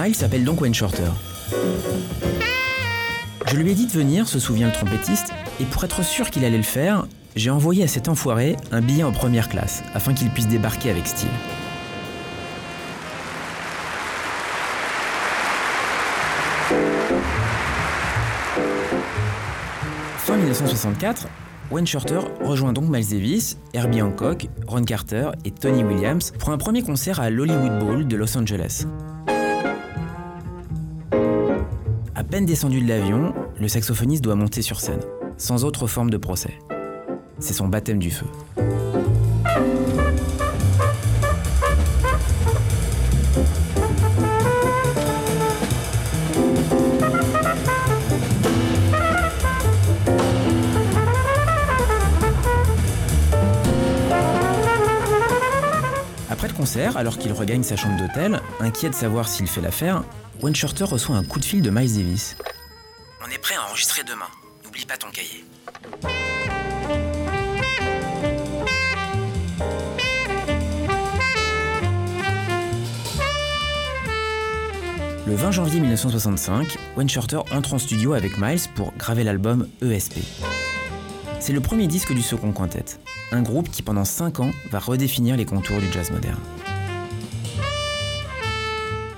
Miles 0.05 0.13
s'appelle 0.13 0.43
donc 0.43 0.61
Wayne 0.61 0.75
Shorter. 0.75 1.09
Je 3.47 3.57
lui 3.57 3.71
ai 3.71 3.73
dit 3.73 3.87
de 3.87 3.91
venir, 3.91 4.27
se 4.27 4.37
souvient 4.37 4.67
le 4.67 4.73
trompettiste, 4.73 5.31
et 5.59 5.63
pour 5.63 5.83
être 5.83 6.03
sûr 6.03 6.29
qu'il 6.29 6.45
allait 6.45 6.57
le 6.57 6.63
faire, 6.63 7.07
j'ai 7.35 7.49
envoyé 7.49 7.83
à 7.83 7.87
cet 7.87 8.07
enfoiré 8.07 8.55
un 8.71 8.81
billet 8.81 9.01
en 9.01 9.11
première 9.11 9.49
classe, 9.49 9.81
afin 9.95 10.13
qu'il 10.13 10.29
puisse 10.29 10.47
débarquer 10.47 10.91
avec 10.91 11.07
style. 11.07 11.27
Fin 20.19 20.37
1964, 20.37 21.27
Wayne 21.71 21.87
Shorter 21.87 22.19
rejoint 22.43 22.73
donc 22.73 22.89
Miles 22.89 23.09
Davis, 23.09 23.57
Herbie 23.73 24.03
Hancock, 24.03 24.49
Ron 24.67 24.83
Carter 24.83 25.31
et 25.45 25.51
Tony 25.51 25.83
Williams 25.83 26.31
pour 26.37 26.49
un 26.49 26.59
premier 26.59 26.83
concert 26.83 27.19
à 27.19 27.31
l'Hollywood 27.31 27.79
Bowl 27.79 28.07
de 28.07 28.15
Los 28.15 28.37
Angeles. 28.37 28.85
Peine 32.25 32.45
descendu 32.45 32.81
de 32.81 32.87
l'avion, 32.87 33.33
le 33.59 33.67
saxophoniste 33.67 34.23
doit 34.23 34.35
monter 34.35 34.61
sur 34.61 34.79
scène, 34.79 35.01
sans 35.37 35.63
autre 35.63 35.87
forme 35.87 36.09
de 36.09 36.17
procès. 36.17 36.57
C'est 37.39 37.53
son 37.53 37.67
baptême 37.67 37.99
du 37.99 38.11
feu. 38.11 38.25
Concert, 56.55 56.97
alors 56.97 57.17
qu'il 57.17 57.31
regagne 57.33 57.63
sa 57.63 57.75
chambre 57.75 57.97
d'hôtel, 57.97 58.39
inquiet 58.59 58.89
de 58.89 58.95
savoir 58.95 59.27
s'il 59.27 59.47
fait 59.47 59.61
l'affaire, 59.61 60.03
Wayne 60.41 60.55
Shorter 60.55 60.85
reçoit 60.85 61.15
un 61.15 61.23
coup 61.23 61.39
de 61.39 61.45
fil 61.45 61.61
de 61.61 61.69
Miles 61.69 61.95
Davis. 61.95 62.37
On 63.25 63.29
est 63.29 63.37
prêt 63.37 63.55
à 63.55 63.63
enregistrer 63.63 64.03
demain. 64.03 64.25
N'oublie 64.63 64.85
pas 64.85 64.97
ton 64.97 65.09
cahier. 65.11 65.45
Le 75.27 75.33
20 75.33 75.51
janvier 75.51 75.79
1965, 75.79 76.77
Wayne 76.95 77.09
Shorter 77.09 77.39
entre 77.51 77.73
en 77.73 77.79
studio 77.79 78.13
avec 78.13 78.37
Miles 78.37 78.61
pour 78.75 78.93
graver 78.93 79.23
l'album 79.23 79.67
ESP. 79.81 80.17
C'est 81.45 81.53
le 81.53 81.59
premier 81.59 81.85
disque 81.85 82.11
du 82.11 82.23
Second 82.23 82.51
Quintet, 82.51 82.97
un 83.31 83.43
groupe 83.43 83.69
qui 83.69 83.83
pendant 83.83 84.03
5 84.03 84.39
ans 84.39 84.49
va 84.71 84.79
redéfinir 84.79 85.37
les 85.37 85.45
contours 85.45 85.77
du 85.77 85.91
jazz 85.91 86.09
moderne. 86.09 86.39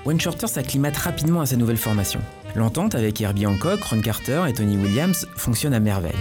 Wayne 0.04 0.20
Shorter 0.20 0.46
s'acclimate 0.46 0.94
rapidement 0.98 1.40
à 1.40 1.46
sa 1.46 1.56
nouvelle 1.56 1.78
formation. 1.78 2.20
L'entente 2.54 2.94
avec 2.94 3.18
Herbie 3.18 3.46
Hancock, 3.46 3.82
Ron 3.82 4.02
Carter 4.02 4.44
et 4.46 4.52
Tony 4.52 4.76
Williams 4.76 5.26
fonctionne 5.36 5.72
à 5.72 5.80
merveille. 5.80 6.12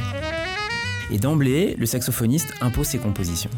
Et 1.11 1.17
d'emblée, 1.17 1.75
le 1.77 1.85
saxophoniste 1.85 2.53
impose 2.61 2.87
ses 2.87 2.99
compositions. 2.99 3.51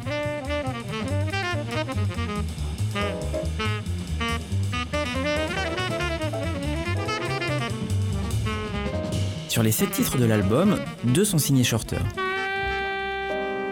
Sur 9.49 9.61
les 9.61 9.71
7 9.71 9.91
titres 9.91 10.17
de 10.17 10.25
l'album, 10.25 10.79
deux 11.03 11.25
sont 11.25 11.37
signés 11.37 11.63
Shorter. 11.63 11.97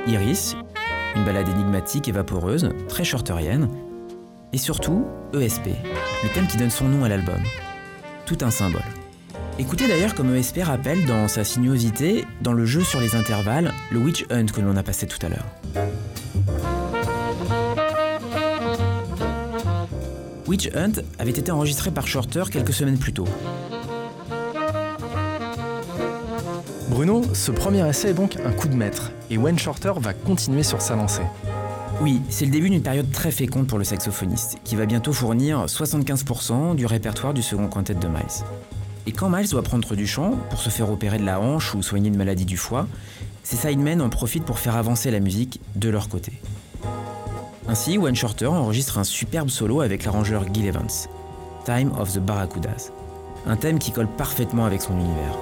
Iris, 0.07 0.55
une 1.15 1.25
balade 1.25 1.49
énigmatique 1.49 2.07
et 2.07 2.13
vaporeuse, 2.13 2.69
très 2.87 3.03
shorterienne, 3.03 3.67
et 4.53 4.57
surtout 4.57 5.05
ESP, 5.33 5.67
le 6.23 6.29
thème 6.33 6.47
qui 6.47 6.55
donne 6.55 6.69
son 6.69 6.85
nom 6.85 7.03
à 7.03 7.09
l'album. 7.09 7.41
Tout 8.25 8.37
un 8.41 8.51
symbole. 8.51 8.81
Écoutez 9.59 9.87
d'ailleurs 9.87 10.15
comme 10.15 10.33
ESP 10.33 10.59
rappelle 10.63 11.05
dans 11.05 11.27
sa 11.27 11.43
sinuosité, 11.43 12.25
dans 12.41 12.53
le 12.53 12.65
jeu 12.65 12.83
sur 12.83 13.01
les 13.01 13.15
intervalles, 13.15 13.73
le 13.91 13.99
Witch 13.99 14.25
Hunt 14.29 14.45
que 14.45 14.61
l'on 14.61 14.77
a 14.77 14.83
passé 14.83 15.07
tout 15.07 15.23
à 15.25 15.29
l'heure. 15.29 15.45
Witch 20.47 20.69
Hunt 20.73 21.01
avait 21.19 21.31
été 21.31 21.51
enregistré 21.51 21.91
par 21.91 22.07
Shorter 22.07 22.43
quelques 22.49 22.71
semaines 22.71 22.97
plus 22.97 23.11
tôt. 23.11 23.27
Bruno, 26.89 27.21
ce 27.33 27.51
premier 27.51 27.87
essai 27.87 28.11
est 28.11 28.13
donc 28.13 28.37
un 28.45 28.51
coup 28.53 28.69
de 28.69 28.75
maître, 28.75 29.11
et 29.29 29.37
Wayne 29.37 29.59
Shorter 29.59 29.91
va 29.97 30.13
continuer 30.13 30.63
sur 30.63 30.81
sa 30.81 30.95
lancée. 30.95 31.25
Oui, 31.99 32.21
c'est 32.29 32.45
le 32.45 32.51
début 32.51 32.69
d'une 32.69 32.81
période 32.81 33.11
très 33.11 33.31
féconde 33.31 33.67
pour 33.67 33.77
le 33.77 33.83
saxophoniste, 33.83 34.57
qui 34.63 34.77
va 34.77 34.85
bientôt 34.85 35.11
fournir 35.11 35.65
75% 35.65 36.75
du 36.75 36.85
répertoire 36.85 37.33
du 37.33 37.41
second 37.41 37.67
quintet 37.67 37.93
de 37.93 38.07
Miles. 38.07 38.45
Et 39.05 39.11
quand 39.11 39.29
Miles 39.29 39.49
doit 39.49 39.63
prendre 39.63 39.95
du 39.95 40.07
chant, 40.07 40.35
pour 40.49 40.59
se 40.59 40.69
faire 40.69 40.89
opérer 40.89 41.17
de 41.17 41.25
la 41.25 41.41
hanche 41.41 41.75
ou 41.75 41.83
soigner 41.83 42.07
une 42.07 42.17
maladie 42.17 42.45
du 42.45 42.55
foie, 42.55 42.87
ses 43.43 43.57
sidemen 43.57 44.01
en 44.01 44.09
profitent 44.09 44.45
pour 44.45 44.59
faire 44.59 44.77
avancer 44.77 45.11
la 45.11 45.19
musique 45.19 45.59
de 45.75 45.89
leur 45.89 46.07
côté. 46.07 46.33
Ainsi, 47.67 47.97
Wayne 47.97 48.15
Shorter 48.15 48.47
enregistre 48.47 48.97
un 48.97 49.03
superbe 49.03 49.49
solo 49.49 49.81
avec 49.81 50.05
l'arrangeur 50.05 50.45
Gil 50.53 50.65
Evans, 50.65 50.87
Time 51.65 51.91
of 51.99 52.13
the 52.13 52.19
Barracudas, 52.19 52.91
un 53.45 53.57
thème 53.57 53.77
qui 53.77 53.91
colle 53.91 54.07
parfaitement 54.07 54.65
avec 54.65 54.81
son 54.81 54.93
univers. 54.93 55.37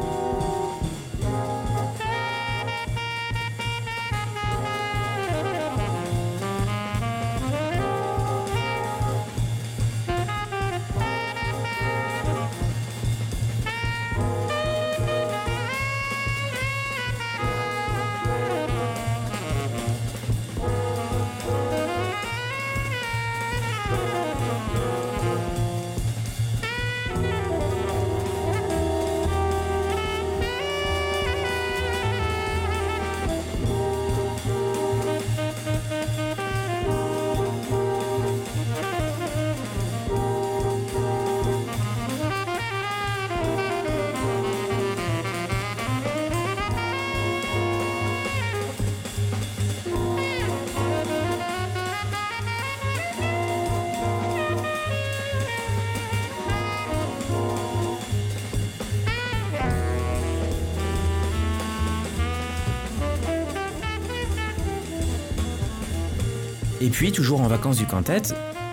Et 66.86 66.90
puis, 66.92 67.12
toujours 67.12 67.42
en 67.42 67.48
vacances 67.48 67.78
du 67.78 67.88
quintet, 67.88 68.22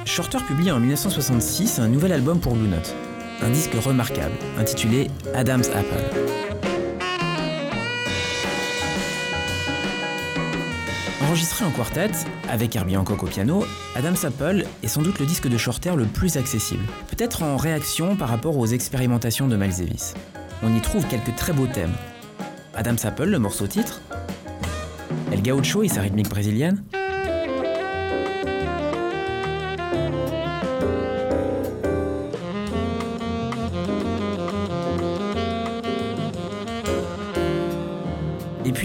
Shorter 0.05 0.37
publie 0.47 0.71
en 0.71 0.79
1966 0.79 1.79
un 1.79 1.89
nouvel 1.89 2.13
album 2.13 2.41
pour 2.41 2.55
Blue 2.55 2.69
Note, 2.69 2.95
un 3.41 3.49
disque 3.49 3.73
remarquable, 3.73 4.35
intitulé 4.59 5.11
Adam's 5.35 5.71
Apple. 5.71 6.21
Enregistré 11.23 11.65
en 11.65 11.71
quartet, 11.71 12.11
avec 12.51 12.77
Herbie 12.77 12.99
Hancock 12.99 13.23
au 13.23 13.27
piano, 13.29 13.65
Adam's 13.97 14.27
Apple 14.27 14.67
est 14.83 14.89
sans 14.89 15.01
doute 15.01 15.19
le 15.19 15.25
disque 15.25 15.49
de 15.49 15.57
Shorter 15.57 15.97
le 15.97 16.05
plus 16.05 16.37
accessible, 16.37 16.85
peut-être 17.09 17.43
en 17.43 17.57
réaction 17.57 18.15
par 18.17 18.29
rapport 18.29 18.59
aux 18.59 18.67
expérimentations 18.67 19.49
de 19.49 19.57
Miles. 19.57 19.89
On 20.63 20.77
y 20.77 20.83
trouve 20.83 21.07
quelques 21.07 21.35
très 21.37 21.55
beaux 21.55 21.67
thèmes. 21.67 21.95
Adam's 22.75 23.07
Apple, 23.07 23.31
le 23.31 23.39
morceau 23.39 23.67
titre, 23.67 24.03
El 25.33 25.43
Gaucho 25.43 25.83
et 25.83 25.89
sa 25.89 26.03
rythmique 26.03 26.29
brésilienne, 26.29 26.85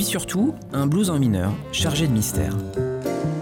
surtout, 0.07 0.55
un 0.71 0.87
blues 0.87 1.09
en 1.09 1.19
mineur, 1.19 1.51
chargé 1.73 2.07
de 2.07 2.13
mystère. 2.13 2.55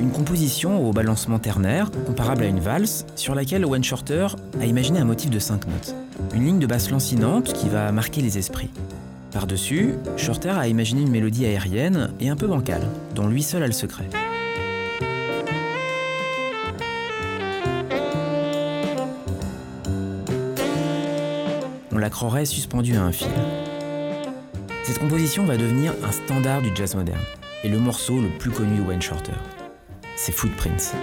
Une 0.01 0.11
composition 0.11 0.87
au 0.87 0.91
balancement 0.91 1.37
ternaire, 1.37 1.91
comparable 2.07 2.43
à 2.43 2.47
une 2.47 2.59
valse, 2.59 3.05
sur 3.15 3.35
laquelle 3.35 3.65
Wayne 3.65 3.83
Shorter 3.83 4.27
a 4.59 4.65
imaginé 4.65 4.99
un 4.99 5.05
motif 5.05 5.29
de 5.29 5.37
cinq 5.37 5.67
notes. 5.67 5.95
Une 6.33 6.45
ligne 6.45 6.59
de 6.59 6.65
basse 6.65 6.89
lancinante 6.89 7.53
qui 7.53 7.69
va 7.69 7.91
marquer 7.91 8.21
les 8.21 8.39
esprits. 8.39 8.71
Par-dessus, 9.31 9.93
Shorter 10.17 10.57
a 10.57 10.67
imaginé 10.67 11.03
une 11.03 11.11
mélodie 11.11 11.45
aérienne 11.45 12.09
et 12.19 12.29
un 12.29 12.35
peu 12.35 12.47
bancale, 12.47 12.87
dont 13.13 13.27
lui 13.27 13.43
seul 13.43 13.61
a 13.61 13.67
le 13.67 13.73
secret. 13.73 14.09
On 21.91 21.97
la 21.99 22.09
croirait 22.09 22.45
suspendue 22.45 22.95
à 22.95 23.03
un 23.03 23.11
fil. 23.11 23.29
Cette 24.85 24.99
composition 24.99 25.45
va 25.45 25.57
devenir 25.57 25.95
un 26.03 26.11
standard 26.11 26.61
du 26.61 26.69
jazz 26.75 26.93
moderne 26.93 27.17
et 27.63 27.69
le 27.69 27.79
morceau 27.79 28.21
le 28.21 28.29
plus 28.29 28.51
connu 28.51 28.77
de 28.77 28.83
Wayne 28.83 29.01
Shorter. 29.01 29.31
C'est 30.15 30.31
Footprints. 30.31 30.93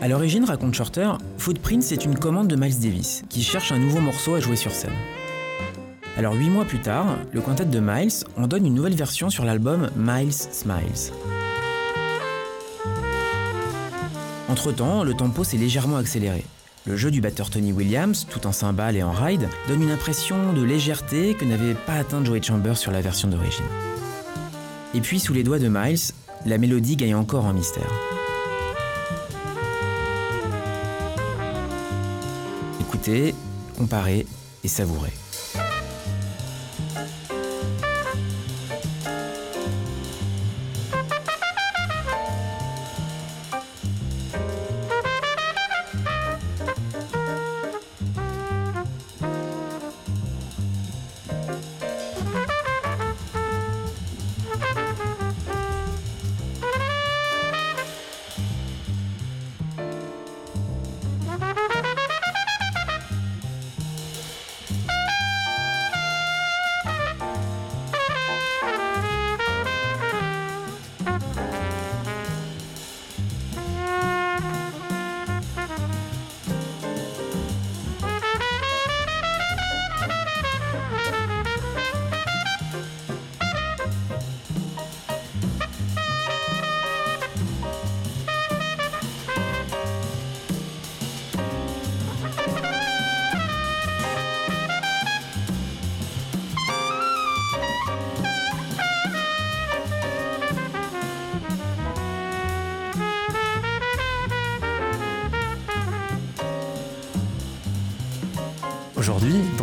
À 0.00 0.06
l'origine, 0.06 0.44
raconte 0.44 0.74
Shorter, 0.74 1.10
Footprints 1.38 1.90
est 1.90 2.04
une 2.04 2.16
commande 2.16 2.46
de 2.46 2.54
Miles 2.54 2.78
Davis, 2.78 3.24
qui 3.30 3.42
cherche 3.42 3.72
un 3.72 3.80
nouveau 3.80 3.98
morceau 3.98 4.36
à 4.36 4.40
jouer 4.40 4.54
sur 4.54 4.70
scène. 4.70 4.92
Alors 6.16 6.34
huit 6.34 6.50
mois 6.50 6.66
plus 6.66 6.80
tard, 6.80 7.16
le 7.32 7.40
quintet 7.40 7.64
de 7.64 7.80
Miles 7.80 8.24
en 8.36 8.46
donne 8.46 8.64
une 8.64 8.74
nouvelle 8.74 8.94
version 8.94 9.28
sur 9.28 9.44
l'album 9.44 9.90
Miles 9.96 10.32
Smiles. 10.32 11.10
Entre-temps, 14.52 15.02
le 15.02 15.14
tempo 15.14 15.44
s'est 15.44 15.56
légèrement 15.56 15.96
accéléré. 15.96 16.44
Le 16.86 16.94
jeu 16.94 17.10
du 17.10 17.22
batteur 17.22 17.48
Tony 17.48 17.72
Williams, 17.72 18.26
tout 18.28 18.46
en 18.46 18.52
cymbales 18.52 18.96
et 18.96 19.02
en 19.02 19.10
ride, 19.10 19.48
donne 19.66 19.82
une 19.82 19.90
impression 19.90 20.52
de 20.52 20.62
légèreté 20.62 21.32
que 21.32 21.46
n'avait 21.46 21.72
pas 21.72 21.94
atteint 21.94 22.22
Joey 22.22 22.42
Chambers 22.42 22.76
sur 22.76 22.92
la 22.92 23.00
version 23.00 23.28
d'origine. 23.28 23.64
Et 24.92 25.00
puis, 25.00 25.20
sous 25.20 25.32
les 25.32 25.42
doigts 25.42 25.58
de 25.58 25.68
Miles, 25.68 26.12
la 26.44 26.58
mélodie 26.58 26.96
gagne 26.96 27.14
encore 27.14 27.46
en 27.46 27.54
mystère. 27.54 27.90
Écoutez, 32.78 33.34
comparez 33.78 34.26
et 34.64 34.68
savourez. 34.68 35.21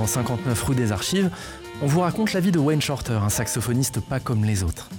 Aujourd'hui, 0.10 0.26
dans 0.26 0.38
59 0.38 0.64
rue 0.64 0.76
des 0.76 0.92
Archives, 0.92 1.30
on 1.82 1.86
vous 1.86 2.00
raconte 2.00 2.34
la 2.34 2.40
vie 2.40 2.52
de 2.52 2.58
Wayne 2.60 2.82
Shorter, 2.82 3.20
un 3.22 3.30
saxophoniste 3.30 4.00
pas 4.00 4.20
comme 4.20 4.44
les 4.44 4.64
autres. 4.64 4.90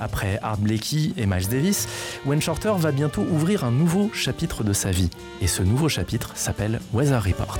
Après 0.00 0.38
Art 0.42 0.58
Blakey 0.58 1.12
et 1.16 1.26
Miles 1.26 1.48
Davis, 1.48 1.88
Wayne 2.26 2.42
Shorter 2.42 2.72
va 2.76 2.90
bientôt 2.90 3.22
ouvrir 3.22 3.64
un 3.64 3.70
nouveau 3.70 4.10
chapitre 4.12 4.64
de 4.64 4.72
sa 4.72 4.90
vie. 4.90 5.10
Et 5.40 5.46
ce 5.46 5.62
nouveau 5.62 5.88
chapitre 5.88 6.32
s'appelle 6.34 6.80
Weather 6.92 7.22
Report. 7.22 7.58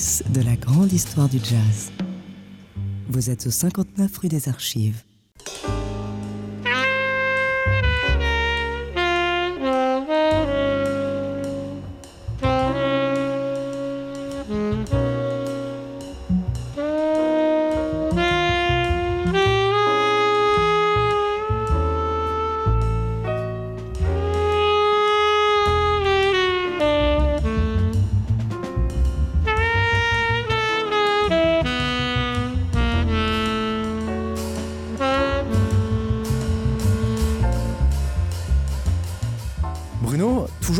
De 0.00 0.40
la 0.40 0.56
grande 0.56 0.94
histoire 0.94 1.28
du 1.28 1.38
jazz. 1.38 1.92
Vous 3.10 3.28
êtes 3.28 3.46
au 3.46 3.50
59 3.50 4.16
rue 4.16 4.28
des 4.28 4.48
Archives. 4.48 5.02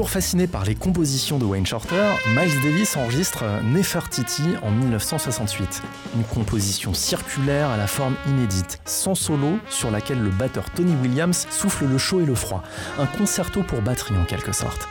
Toujours 0.00 0.12
fasciné 0.12 0.46
par 0.46 0.64
les 0.64 0.74
compositions 0.74 1.36
de 1.36 1.44
Wayne 1.44 1.66
Shorter, 1.66 2.14
Miles 2.28 2.58
Davis 2.62 2.96
enregistre 2.96 3.44
Nefertiti 3.62 4.44
en 4.62 4.70
1968. 4.70 5.82
Une 6.16 6.24
composition 6.24 6.94
circulaire 6.94 7.68
à 7.68 7.76
la 7.76 7.86
forme 7.86 8.14
inédite, 8.26 8.80
sans 8.86 9.14
solo, 9.14 9.58
sur 9.68 9.90
laquelle 9.90 10.22
le 10.22 10.30
batteur 10.30 10.70
Tony 10.70 10.94
Williams 11.02 11.46
souffle 11.50 11.84
le 11.84 11.98
chaud 11.98 12.22
et 12.22 12.24
le 12.24 12.34
froid. 12.34 12.62
Un 12.98 13.04
concerto 13.04 13.62
pour 13.62 13.82
batterie 13.82 14.16
en 14.16 14.24
quelque 14.24 14.52
sorte. 14.52 14.88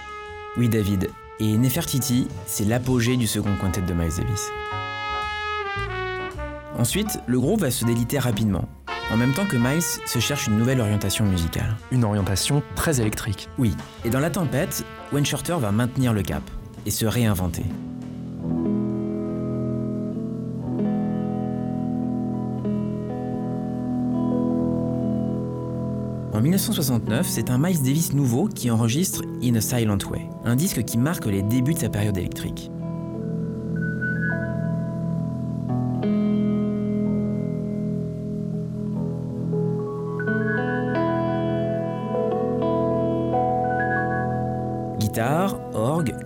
Oui, 0.58 0.70
David. 0.70 1.10
Et 1.40 1.58
Nefertiti, 1.58 2.28
c'est 2.46 2.66
l'apogée 2.66 3.18
du 3.18 3.26
second 3.26 3.56
quintet 3.60 3.82
de 3.82 3.94
Miles 3.96 4.16
Davis. 4.16 4.52
Ensuite, 6.78 7.20
le 7.26 7.40
groupe 7.40 7.62
va 7.62 7.72
se 7.72 7.84
déliter 7.84 8.20
rapidement, 8.20 8.70
en 9.12 9.18
même 9.18 9.34
temps 9.34 9.46
que 9.46 9.58
Miles 9.58 9.82
se 9.82 10.20
cherche 10.20 10.48
une 10.48 10.58
nouvelle 10.58 10.82
orientation 10.82 11.26
musicale. 11.26 11.76
Une 11.92 12.04
orientation 12.04 12.62
très 12.76 13.02
électrique. 13.02 13.50
Oui, 13.58 13.74
et 14.06 14.10
dans 14.10 14.20
la 14.20 14.30
tempête, 14.30 14.86
Wayne 15.12 15.26
Shorter 15.26 15.58
va 15.60 15.72
maintenir 15.72 16.14
le 16.14 16.22
cap 16.22 16.44
et 16.86 16.92
se 16.92 17.06
réinventer. 17.06 17.64
En 26.32 26.42
1969, 26.42 27.28
c'est 27.28 27.50
un 27.50 27.58
Miles 27.58 27.82
Davis 27.82 28.14
nouveau 28.14 28.48
qui 28.48 28.72
enregistre 28.72 29.24
In 29.44 29.56
a 29.56 29.62
Silent 29.62 29.98
Way, 30.10 30.30
un 30.46 30.56
disque 30.56 30.84
qui 30.84 30.98
marque 30.98 31.26
les 31.26 31.42
débuts 31.42 31.74
de 31.74 31.80
sa 31.80 31.90
période 31.90 32.18
électrique. 32.18 32.72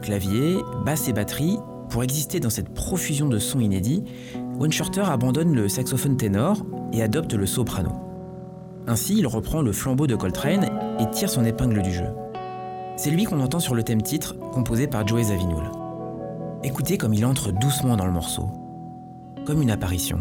Clavier, 0.03 0.57
basse 0.85 1.07
et 1.07 1.13
batterie, 1.13 1.57
pour 1.89 2.03
exister 2.03 2.39
dans 2.39 2.49
cette 2.49 2.73
profusion 2.73 3.27
de 3.27 3.39
sons 3.39 3.59
inédits, 3.59 4.03
Wayne 4.59 4.71
Shorter 4.71 5.01
abandonne 5.01 5.55
le 5.55 5.67
saxophone 5.67 6.17
ténor 6.17 6.57
et 6.91 7.01
adopte 7.01 7.33
le 7.33 7.45
soprano. 7.45 7.91
Ainsi, 8.85 9.17
il 9.17 9.25
reprend 9.25 9.61
le 9.61 9.71
flambeau 9.71 10.05
de 10.05 10.15
Coltrane 10.15 10.69
et 10.99 11.09
tire 11.09 11.29
son 11.29 11.45
épingle 11.45 11.81
du 11.81 11.91
jeu. 11.91 12.09
C'est 12.97 13.11
lui 13.11 13.23
qu'on 13.23 13.39
entend 13.39 13.59
sur 13.59 13.73
le 13.73 13.83
thème 13.83 14.01
titre, 14.01 14.35
composé 14.51 14.87
par 14.87 15.07
Joey 15.07 15.23
Zawinul. 15.23 15.71
Écoutez 16.63 16.97
comme 16.97 17.13
il 17.13 17.25
entre 17.25 17.51
doucement 17.51 17.95
dans 17.95 18.05
le 18.05 18.11
morceau, 18.11 18.49
comme 19.45 19.61
une 19.61 19.71
apparition. 19.71 20.19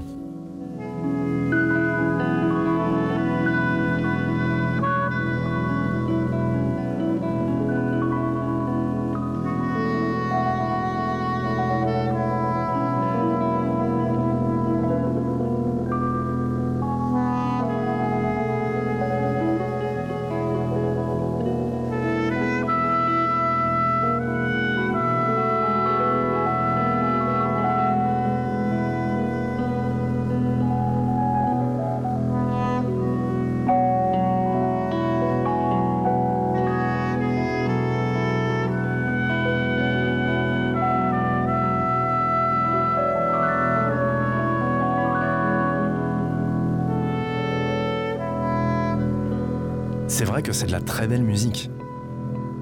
C'est 50.23 50.29
vrai 50.29 50.43
que 50.43 50.53
c'est 50.53 50.67
de 50.67 50.71
la 50.71 50.81
très 50.81 51.09
belle 51.09 51.25
musique. 51.25 51.69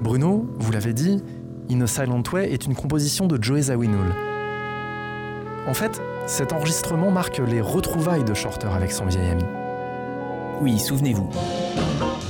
Bruno, 0.01 0.49
vous 0.57 0.71
l'avez 0.71 0.93
dit, 0.93 1.21
In 1.69 1.79
a 1.81 1.85
Silent 1.85 2.23
Way 2.33 2.51
est 2.51 2.65
une 2.65 2.73
composition 2.73 3.27
de 3.27 3.37
Joey 3.39 3.61
Zawinul. 3.61 4.15
En 5.67 5.75
fait, 5.75 6.01
cet 6.25 6.53
enregistrement 6.53 7.11
marque 7.11 7.37
les 7.37 7.61
retrouvailles 7.61 8.23
de 8.23 8.33
Shorter 8.33 8.69
avec 8.69 8.91
son 8.91 9.05
vieil 9.05 9.29
ami. 9.29 9.43
Oui, 10.59 10.79
souvenez-vous. 10.79 11.29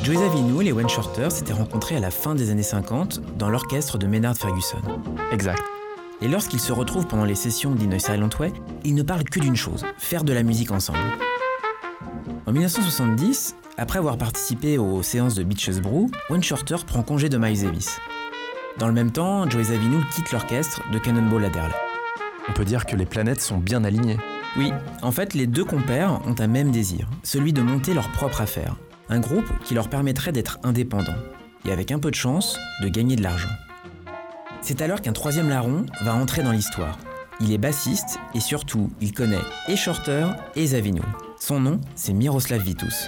Joey 0.04 0.18
Zawinul 0.18 0.68
et 0.68 0.74
Wayne 0.74 0.90
Shorter 0.90 1.30
s'étaient 1.30 1.54
rencontrés 1.54 1.96
à 1.96 2.02
la 2.02 2.12
fin 2.12 2.36
des 2.36 2.52
années 2.52 2.62
50 2.62 3.38
dans 3.38 3.50
l'orchestre 3.50 3.98
de 3.98 4.08
Maynard 4.08 4.36
Ferguson. 4.36 4.82
Exact. 5.32 5.64
Et 6.22 6.28
lorsqu'ils 6.28 6.60
se 6.60 6.74
retrouvent 6.74 7.08
pendant 7.08 7.24
les 7.24 7.36
sessions 7.36 7.72
d'In 7.72 7.94
a 7.94 8.00
Silent 8.00 8.32
Way, 8.38 8.52
ils 8.84 8.96
ne 8.96 9.04
parlent 9.04 9.24
que 9.24 9.40
d'une 9.40 9.56
chose, 9.56 9.86
faire 9.98 10.26
de 10.26 10.34
la 10.34 10.44
musique 10.44 10.72
ensemble. 10.72 11.00
En 12.46 12.52
1970, 12.52 13.56
après 13.82 13.98
avoir 13.98 14.16
participé 14.16 14.78
aux 14.78 15.02
séances 15.02 15.34
de 15.34 15.44
Beaches 15.44 15.82
Brew, 15.82 16.06
Wayne 16.30 16.44
Shorter 16.44 16.76
prend 16.86 17.02
congé 17.02 17.30
de 17.30 17.38
Miles 17.40 17.64
Davis. 17.64 18.00
Dans 18.78 18.86
le 18.86 18.94
même 18.94 19.12
temps, 19.12 19.50
Joey 19.50 19.64
Zawinul 19.64 20.06
quitte 20.14 20.32
l'orchestre 20.32 20.84
de 20.92 21.00
Cannonball 21.00 21.46
Adderley. 21.46 21.74
On 22.48 22.54
peut 22.54 22.64
dire 22.64 22.86
que 22.86 22.96
les 22.96 23.08
planètes 23.08 23.42
sont 23.42 23.58
bien 23.58 23.84
alignées. 23.84 24.20
Oui, 24.56 24.72
en 25.02 25.12
fait, 25.12 25.34
les 25.34 25.48
deux 25.48 25.66
compères 25.66 26.22
ont 26.28 26.36
un 26.38 26.46
même 26.46 26.70
désir, 26.70 27.10
celui 27.24 27.54
de 27.54 27.64
monter 27.64 27.96
leur 27.96 28.12
propre 28.12 28.42
affaire. 28.42 28.76
Un 29.10 29.20
groupe 29.20 29.50
qui 29.64 29.74
leur 29.74 29.90
permettrait 29.90 30.32
d'être 30.32 30.60
indépendants, 30.62 31.18
et 31.66 31.72
avec 31.72 31.92
un 31.92 31.98
peu 31.98 32.12
de 32.12 32.16
chance, 32.16 32.60
de 32.84 32.88
gagner 32.88 33.16
de 33.16 33.24
l'argent. 33.24 33.50
C'est 34.62 34.84
alors 34.84 35.02
qu'un 35.02 35.14
troisième 35.14 35.50
larron 35.50 35.88
va 36.04 36.14
entrer 36.14 36.44
dans 36.44 36.52
l'histoire. 36.52 37.00
Il 37.40 37.52
est 37.52 37.58
bassiste, 37.58 38.20
et 38.36 38.42
surtout, 38.42 38.92
il 39.02 39.12
connaît 39.12 39.42
et 39.68 39.76
Shorter 39.76 40.28
et 40.56 40.68
Zawinul. 40.68 41.02
Son 41.40 41.60
nom, 41.60 41.82
c'est 41.96 42.14
Miroslav 42.14 42.62
Vitus. 42.62 43.08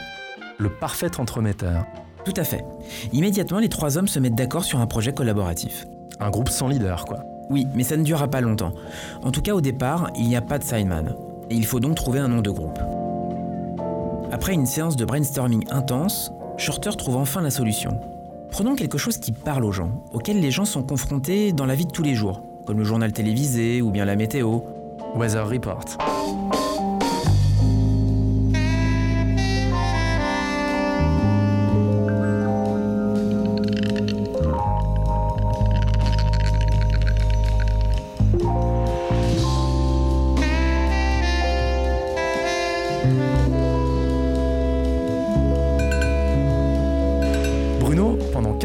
Le 0.63 0.69
parfait 0.69 1.19
entremetteur. 1.19 1.83
Tout 2.23 2.33
à 2.37 2.45
fait. 2.45 2.63
Immédiatement, 3.11 3.59
les 3.59 3.67
trois 3.67 3.97
hommes 3.97 4.07
se 4.07 4.17
mettent 4.17 4.35
d'accord 4.35 4.63
sur 4.63 4.79
un 4.79 4.87
projet 4.87 5.11
collaboratif. 5.11 5.85
Un 6.21 6.29
groupe 6.29 6.47
sans 6.47 6.69
leader, 6.69 7.03
quoi. 7.03 7.25
Oui, 7.49 7.67
mais 7.75 7.83
ça 7.83 7.97
ne 7.97 8.03
durera 8.03 8.29
pas 8.29 8.39
longtemps. 8.39 8.71
En 9.23 9.31
tout 9.31 9.41
cas, 9.41 9.53
au 9.53 9.59
départ, 9.59 10.09
il 10.15 10.25
n'y 10.25 10.37
a 10.37 10.41
pas 10.41 10.59
de 10.59 10.63
sideman. 10.63 11.17
Et 11.49 11.55
il 11.55 11.65
faut 11.65 11.81
donc 11.81 11.95
trouver 11.95 12.19
un 12.19 12.29
nom 12.29 12.39
de 12.39 12.49
groupe. 12.49 12.79
Après 14.31 14.53
une 14.53 14.65
séance 14.65 14.95
de 14.95 15.03
brainstorming 15.03 15.65
intense, 15.69 16.31
Shorter 16.55 16.91
trouve 16.97 17.17
enfin 17.17 17.41
la 17.41 17.51
solution. 17.51 17.99
Prenons 18.49 18.75
quelque 18.75 18.97
chose 18.97 19.17
qui 19.17 19.33
parle 19.33 19.65
aux 19.65 19.73
gens, 19.73 20.05
auxquels 20.13 20.39
les 20.39 20.51
gens 20.51 20.63
sont 20.63 20.83
confrontés 20.83 21.51
dans 21.51 21.65
la 21.65 21.75
vie 21.75 21.87
de 21.87 21.91
tous 21.91 22.03
les 22.03 22.15
jours, 22.15 22.41
comme 22.65 22.77
le 22.77 22.85
journal 22.85 23.11
télévisé 23.11 23.81
ou 23.81 23.91
bien 23.91 24.05
la 24.05 24.15
météo. 24.15 24.61
Weather 25.13 25.45
Report. 25.45 25.97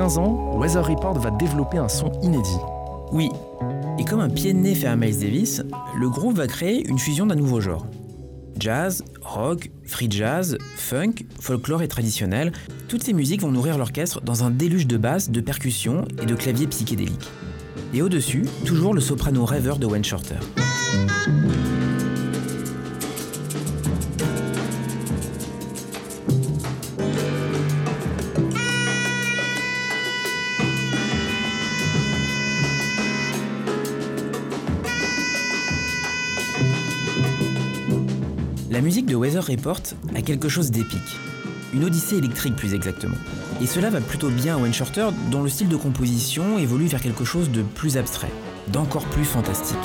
15 0.08 0.18
ans, 0.20 0.58
Weather 0.58 0.86
Report 0.86 1.18
va 1.18 1.30
développer 1.30 1.76
un 1.76 1.88
son 1.88 2.10
inédit. 2.22 2.56
Oui. 3.12 3.28
Et 3.98 4.06
comme 4.06 4.20
un 4.20 4.30
pied 4.30 4.54
de 4.54 4.58
nez 4.58 4.74
fait 4.74 4.86
à 4.86 4.96
Miles 4.96 5.18
Davis, 5.18 5.62
le 5.98 6.08
groupe 6.08 6.38
va 6.38 6.46
créer 6.46 6.88
une 6.88 6.98
fusion 6.98 7.26
d'un 7.26 7.34
nouveau 7.34 7.60
genre. 7.60 7.84
Jazz, 8.58 9.04
rock, 9.20 9.70
free 9.84 10.10
jazz, 10.10 10.56
funk, 10.76 11.26
folklore 11.38 11.82
et 11.82 11.88
traditionnel, 11.88 12.52
toutes 12.88 13.02
ces 13.02 13.12
musiques 13.12 13.42
vont 13.42 13.52
nourrir 13.52 13.76
l'orchestre 13.76 14.22
dans 14.22 14.44
un 14.44 14.50
déluge 14.50 14.86
de 14.86 14.96
basses, 14.96 15.28
de 15.28 15.42
percussions 15.42 16.06
et 16.22 16.24
de 16.24 16.34
claviers 16.34 16.68
psychédéliques. 16.68 17.28
Et 17.92 18.00
au-dessus, 18.00 18.46
toujours 18.64 18.94
le 18.94 19.02
soprano 19.02 19.44
rêveur 19.44 19.76
de 19.76 19.84
Wayne 19.84 20.04
Shorter. 20.04 20.36
Report 39.48 39.80
a 40.14 40.20
quelque 40.20 40.48
chose 40.48 40.70
d'épique. 40.70 41.16
Une 41.72 41.84
odyssée 41.84 42.16
électrique 42.16 42.56
plus 42.56 42.74
exactement. 42.74 43.16
Et 43.62 43.66
cela 43.66 43.88
va 43.88 44.00
plutôt 44.00 44.28
bien 44.28 44.56
à 44.56 44.58
Wayne 44.58 44.74
Shorter 44.74 45.08
dont 45.30 45.42
le 45.42 45.48
style 45.48 45.68
de 45.68 45.76
composition 45.76 46.58
évolue 46.58 46.86
vers 46.86 47.00
quelque 47.00 47.24
chose 47.24 47.50
de 47.50 47.62
plus 47.62 47.96
abstrait, 47.96 48.32
d'encore 48.72 49.06
plus 49.06 49.24
fantastique. 49.24 49.76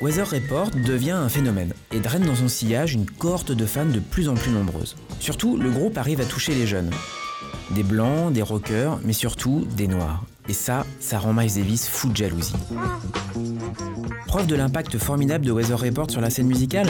Weather 0.00 0.30
Report 0.30 0.70
devient 0.70 1.10
un 1.10 1.28
phénomène 1.28 1.72
et 1.92 1.98
draine 1.98 2.24
dans 2.24 2.36
son 2.36 2.46
sillage 2.46 2.94
une 2.94 3.04
cohorte 3.04 3.50
de 3.50 3.66
fans 3.66 3.84
de 3.84 3.98
plus 3.98 4.28
en 4.28 4.34
plus 4.34 4.52
nombreuses. 4.52 4.94
Surtout, 5.18 5.56
le 5.56 5.70
groupe 5.70 5.98
arrive 5.98 6.20
à 6.20 6.24
toucher 6.24 6.54
les 6.54 6.68
jeunes. 6.68 6.90
Des 7.72 7.82
blancs, 7.82 8.32
des 8.32 8.42
rockers, 8.42 9.00
mais 9.04 9.12
surtout 9.12 9.66
des 9.76 9.88
noirs. 9.88 10.22
Et 10.48 10.52
ça, 10.52 10.86
ça 11.00 11.18
rend 11.18 11.32
Miles 11.32 11.52
Davis 11.52 11.88
fou 11.88 12.10
de 12.10 12.16
jalousie. 12.16 12.54
Preuve 14.28 14.46
de 14.46 14.54
l'impact 14.54 14.98
formidable 14.98 15.44
de 15.44 15.50
Weather 15.50 15.80
Report 15.80 16.10
sur 16.10 16.20
la 16.20 16.30
scène 16.30 16.46
musicale? 16.46 16.88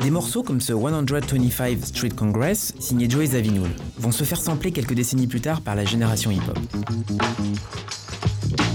Des 0.00 0.10
morceaux 0.10 0.44
comme 0.44 0.60
ce 0.60 0.72
125 0.72 1.78
Street 1.84 2.08
Congress, 2.10 2.72
signé 2.78 3.10
Joey 3.10 3.26
Zawinul, 3.26 3.70
vont 3.98 4.12
se 4.12 4.22
faire 4.22 4.40
sampler 4.40 4.70
quelques 4.70 4.94
décennies 4.94 5.26
plus 5.26 5.40
tard 5.40 5.60
par 5.60 5.74
la 5.74 5.84
génération 5.84 6.30
hip-hop. 6.30 6.58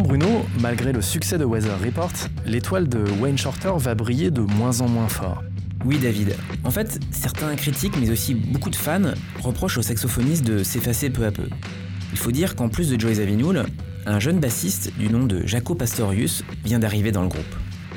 Bruno, 0.00 0.44
malgré 0.60 0.92
le 0.92 1.02
succès 1.02 1.38
de 1.38 1.44
Weather 1.44 1.78
Report, 1.80 2.12
l'étoile 2.46 2.88
de 2.88 3.04
Wayne 3.20 3.38
Shorter 3.38 3.72
va 3.76 3.94
briller 3.94 4.30
de 4.30 4.40
moins 4.40 4.80
en 4.80 4.88
moins 4.88 5.08
fort. 5.08 5.42
Oui 5.84 5.98
David, 5.98 6.34
en 6.64 6.70
fait, 6.70 6.98
certains 7.10 7.54
critiques, 7.54 7.94
mais 8.00 8.10
aussi 8.10 8.34
beaucoup 8.34 8.70
de 8.70 8.76
fans, 8.76 9.12
reprochent 9.40 9.78
au 9.78 9.82
saxophoniste 9.82 10.44
de 10.44 10.62
s'effacer 10.62 11.10
peu 11.10 11.24
à 11.24 11.30
peu. 11.30 11.48
Il 12.12 12.18
faut 12.18 12.32
dire 12.32 12.56
qu'en 12.56 12.68
plus 12.68 12.90
de 12.90 12.98
Joey 12.98 13.14
Zawinul, 13.14 13.64
un 14.06 14.20
jeune 14.20 14.40
bassiste 14.40 14.92
du 14.98 15.08
nom 15.08 15.26
de 15.26 15.46
Jaco 15.46 15.74
Pastorius 15.74 16.44
vient 16.64 16.78
d'arriver 16.78 17.12
dans 17.12 17.22
le 17.22 17.28
groupe. 17.28 17.54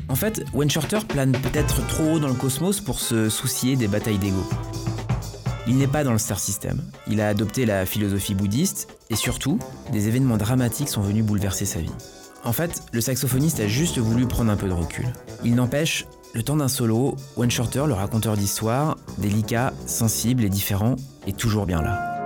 En 0.09 0.15
fait, 0.15 0.43
Wayne 0.53 0.69
Shorter 0.69 0.99
plane 1.07 1.31
peut-être 1.31 1.85
trop 1.87 2.13
haut 2.13 2.19
dans 2.19 2.29
le 2.29 2.33
cosmos 2.33 2.79
pour 2.79 2.99
se 2.99 3.29
soucier 3.29 3.75
des 3.75 3.87
batailles 3.87 4.19
d'ego. 4.19 4.43
Il 5.67 5.77
n'est 5.77 5.87
pas 5.87 6.03
dans 6.05 6.13
le 6.13 6.17
star 6.17 6.39
system. 6.39 6.81
Il 7.07 7.19
a 7.19 7.27
adopté 7.27 7.65
la 7.65 7.85
philosophie 7.85 8.35
bouddhiste 8.35 8.87
et 9.09 9.15
surtout, 9.15 9.59
des 9.91 10.07
événements 10.07 10.37
dramatiques 10.37 10.89
sont 10.89 11.01
venus 11.01 11.25
bouleverser 11.25 11.65
sa 11.65 11.79
vie. 11.79 11.91
En 12.45 12.53
fait, 12.53 12.81
le 12.93 13.01
saxophoniste 13.01 13.59
a 13.59 13.67
juste 13.67 13.97
voulu 13.97 14.25
prendre 14.27 14.49
un 14.51 14.55
peu 14.55 14.67
de 14.67 14.73
recul. 14.73 15.07
Il 15.43 15.55
n'empêche, 15.55 16.05
le 16.33 16.43
temps 16.43 16.55
d'un 16.55 16.69
solo, 16.69 17.15
Wayne 17.35 17.51
Shorter, 17.51 17.83
le 17.87 17.93
raconteur 17.93 18.37
d'histoire, 18.37 18.95
délicat, 19.17 19.73
sensible 19.85 20.45
et 20.45 20.49
différent, 20.49 20.95
est 21.25 21.35
toujours 21.35 21.65
bien 21.65 21.81
là. 21.81 22.16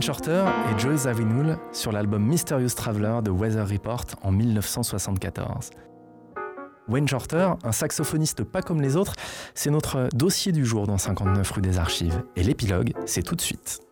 Wayne 0.00 0.06
Shorter 0.06 0.44
et 0.70 0.80
Joey 0.80 0.96
Zawinul 0.96 1.58
sur 1.72 1.92
l'album 1.92 2.24
Mysterious 2.24 2.70
Traveler 2.74 3.18
de 3.22 3.30
Weather 3.30 3.68
Report 3.68 4.06
en 4.22 4.32
1974. 4.32 5.68
Wayne 6.88 7.06
Shorter, 7.06 7.50
un 7.62 7.72
saxophoniste 7.72 8.42
pas 8.44 8.62
comme 8.62 8.80
les 8.80 8.96
autres, 8.96 9.12
c'est 9.54 9.68
notre 9.68 10.08
dossier 10.14 10.52
du 10.52 10.64
jour 10.64 10.86
dans 10.86 10.96
59 10.96 11.50
rue 11.50 11.60
des 11.60 11.76
Archives. 11.76 12.22
Et 12.34 12.42
l'épilogue, 12.42 12.94
c'est 13.04 13.22
tout 13.22 13.36
de 13.36 13.42
suite. 13.42 13.82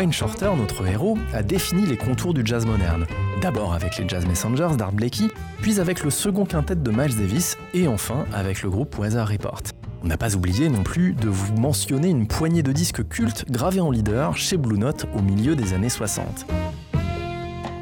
Wayne 0.00 0.14
Shorter, 0.14 0.50
notre 0.56 0.86
héros, 0.86 1.18
a 1.34 1.42
défini 1.42 1.84
les 1.84 1.98
contours 1.98 2.32
du 2.32 2.40
jazz 2.42 2.64
moderne. 2.64 3.04
D'abord 3.42 3.74
avec 3.74 3.98
les 3.98 4.08
Jazz 4.08 4.24
Messengers 4.24 4.78
d'Art 4.78 4.92
Blakey, 4.92 5.28
puis 5.60 5.78
avec 5.78 6.02
le 6.02 6.08
second 6.08 6.46
quintet 6.46 6.74
de 6.74 6.90
Miles 6.90 7.14
Davis, 7.18 7.58
et 7.74 7.86
enfin 7.86 8.24
avec 8.32 8.62
le 8.62 8.70
groupe 8.70 8.96
Weather 8.96 9.28
Report. 9.28 9.60
On 10.02 10.06
n'a 10.06 10.16
pas 10.16 10.34
oublié 10.36 10.70
non 10.70 10.82
plus 10.84 11.12
de 11.12 11.28
vous 11.28 11.52
mentionner 11.52 12.08
une 12.08 12.26
poignée 12.26 12.62
de 12.62 12.72
disques 12.72 13.06
cultes 13.08 13.44
gravés 13.50 13.82
en 13.82 13.90
leader 13.90 14.38
chez 14.38 14.56
Blue 14.56 14.78
Note 14.78 15.04
au 15.14 15.20
milieu 15.20 15.54
des 15.54 15.74
années 15.74 15.90
60. 15.90 16.46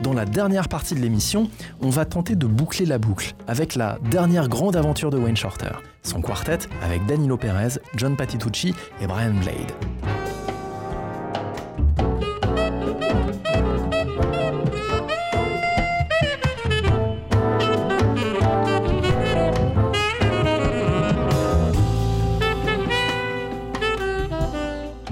Dans 0.03 0.13
la 0.13 0.25
dernière 0.25 0.67
partie 0.67 0.97
de 0.97 1.01
l'émission, 1.01 1.49
on 1.81 1.91
va 1.91 2.05
tenter 2.05 2.35
de 2.35 2.47
boucler 2.49 2.85
la 2.85 2.99
boucle 2.99 3.37
avec 3.47 3.77
la 3.77 4.01
dernière 4.11 4.49
grande 4.49 4.75
aventure 4.75 5.11
de 5.11 5.19
Wayne 5.19 5.37
Shorter, 5.37 5.71
son 6.03 6.21
quartet 6.21 6.59
avec 6.83 7.07
Danilo 7.07 7.37
Perez, 7.37 7.79
John 7.95 8.17
Patitucci 8.17 8.75
et 9.01 9.07
Brian 9.07 9.35
Blade. 9.35 9.71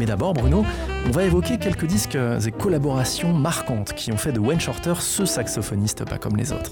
D'abord, 0.07 0.34
Bruno, 0.34 0.64
on 1.04 1.11
va 1.11 1.24
évoquer 1.24 1.59
quelques 1.59 1.86
disques 1.86 2.16
et 2.16 2.50
collaborations 2.52 3.32
marquantes 3.32 3.92
qui 3.92 4.12
ont 4.12 4.16
fait 4.16 4.30
de 4.30 4.38
Wayne 4.38 4.61
Shorter 4.61 4.94
ce 5.00 5.26
saxophoniste 5.26 6.04
pas 6.04 6.16
comme 6.16 6.36
les 6.36 6.52
autres. 6.52 6.70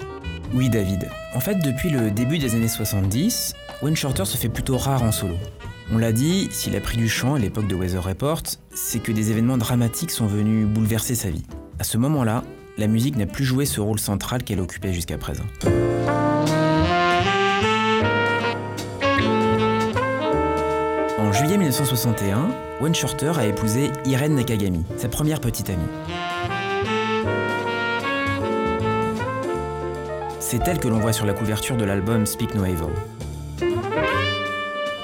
Oui, 0.55 0.69
David. 0.71 1.09
En 1.35 1.41
fait, 1.41 1.57
depuis 1.57 1.91
le 1.91 2.13
début 2.13 2.39
des 2.39 2.55
années 2.55 2.69
70, 2.69 3.55
Wayne 3.83 3.97
Shorter 3.97 4.25
se 4.25 4.37
fait 4.37 4.49
plutôt 4.49 4.77
rare 4.77 5.03
en 5.03 5.11
solo. 5.11 5.35
On 5.93 5.99
l'a 5.99 6.13
dit, 6.13 6.49
s'il 6.53 6.77
a 6.77 6.81
pris 6.81 6.97
du 6.97 7.09
chant 7.09 7.35
à 7.35 7.41
l'époque 7.41 7.67
de 7.67 7.75
Weather 7.75 8.05
Report, 8.05 8.43
c'est 8.73 9.01
que 9.01 9.11
des 9.11 9.33
événements 9.33 9.59
dramatiques 9.59 10.13
sont 10.13 10.27
venus 10.27 10.69
bouleverser 10.69 11.17
sa 11.17 11.31
vie. 11.31 11.45
À 11.81 11.85
ce 11.85 11.99
moment-là, 11.99 12.45
la 12.79 12.87
musique 12.87 13.17
n'a 13.17 13.27
plus 13.27 13.45
joué 13.45 13.67
ce 13.67 13.81
rôle 13.81 13.99
central 13.99 14.45
qu'elle 14.45 14.61
occupait 14.61 14.93
jusqu'à 14.93 15.19
présent. 15.19 15.45
Juillet 21.35 21.57
1961, 21.59 22.49
Wayne 22.81 22.95
Shorter 22.95 23.33
a 23.37 23.47
épousé 23.47 23.91
Irene 24.05 24.37
Nakagami, 24.37 24.85
sa 24.97 25.09
première 25.09 25.41
petite 25.41 25.69
amie. 25.69 25.83
C'est 30.39 30.67
elle 30.69 30.79
que 30.79 30.87
l'on 30.87 31.01
voit 31.01 31.13
sur 31.13 31.27
la 31.27 31.33
couverture 31.33 31.77
de 31.77 31.85
l'album 31.85 32.25
Speak 32.25 32.55
No 32.55 32.65
Evil. 32.65 32.85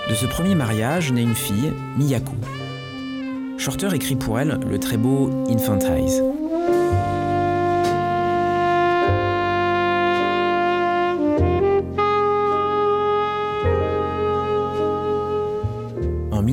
De 0.08 0.14
ce 0.14 0.26
premier 0.26 0.54
mariage 0.54 1.12
naît 1.12 1.22
une 1.22 1.34
fille, 1.34 1.72
Miyako. 1.96 2.32
Shorter 3.58 3.92
écrit 3.92 4.16
pour 4.16 4.38
elle 4.38 4.60
le 4.68 4.78
très 4.78 4.96
beau 4.96 5.30
Infantize. 5.48 6.22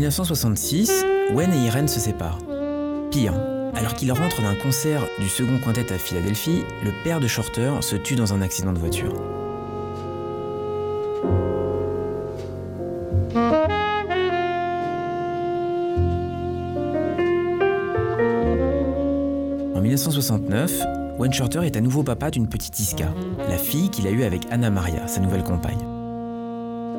1966, 0.08 1.06
Wayne 1.34 1.52
et 1.52 1.66
Irene 1.66 1.90
se 1.90 2.00
séparent. 2.00 2.40
Pire, 3.12 3.34
alors 3.76 3.94
qu'il 3.94 4.10
rentre 4.14 4.42
d'un 4.42 4.56
concert 4.56 5.02
du 5.20 5.28
second 5.28 5.60
quintet 5.60 5.92
à 5.92 5.98
Philadelphie, 5.98 6.64
le 6.82 6.92
père 7.04 7.20
de 7.20 7.28
Shorter 7.28 7.74
se 7.82 7.98
tue 7.98 8.16
dans 8.16 8.34
un 8.34 8.42
accident 8.42 8.72
de 8.72 8.80
voiture. 8.80 9.14
En 19.76 19.82
1969, 19.82 20.72
Wayne 21.20 21.34
Shorter 21.34 21.66
est 21.66 21.76
à 21.76 21.82
nouveau 21.82 22.04
papa 22.04 22.32
d'une 22.32 22.48
petite 22.48 22.80
Iska, 22.80 23.14
la 23.50 23.58
fille 23.58 23.90
qu'il 23.90 24.08
a 24.08 24.12
eue 24.12 24.24
avec 24.24 24.44
Anna 24.52 24.70
Maria, 24.70 25.06
sa 25.10 25.20
nouvelle 25.20 25.44
compagne. 25.44 25.97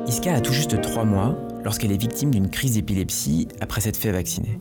Iska 0.09 0.33
a 0.33 0.41
tout 0.41 0.53
juste 0.53 0.81
trois 0.81 1.05
mois 1.05 1.37
lorsqu'elle 1.63 1.91
est 1.91 2.01
victime 2.01 2.31
d'une 2.31 2.49
crise 2.49 2.73
d'épilepsie 2.73 3.47
après 3.61 3.79
s'être 3.79 3.95
fait 3.95 4.11
vacciner. 4.11 4.59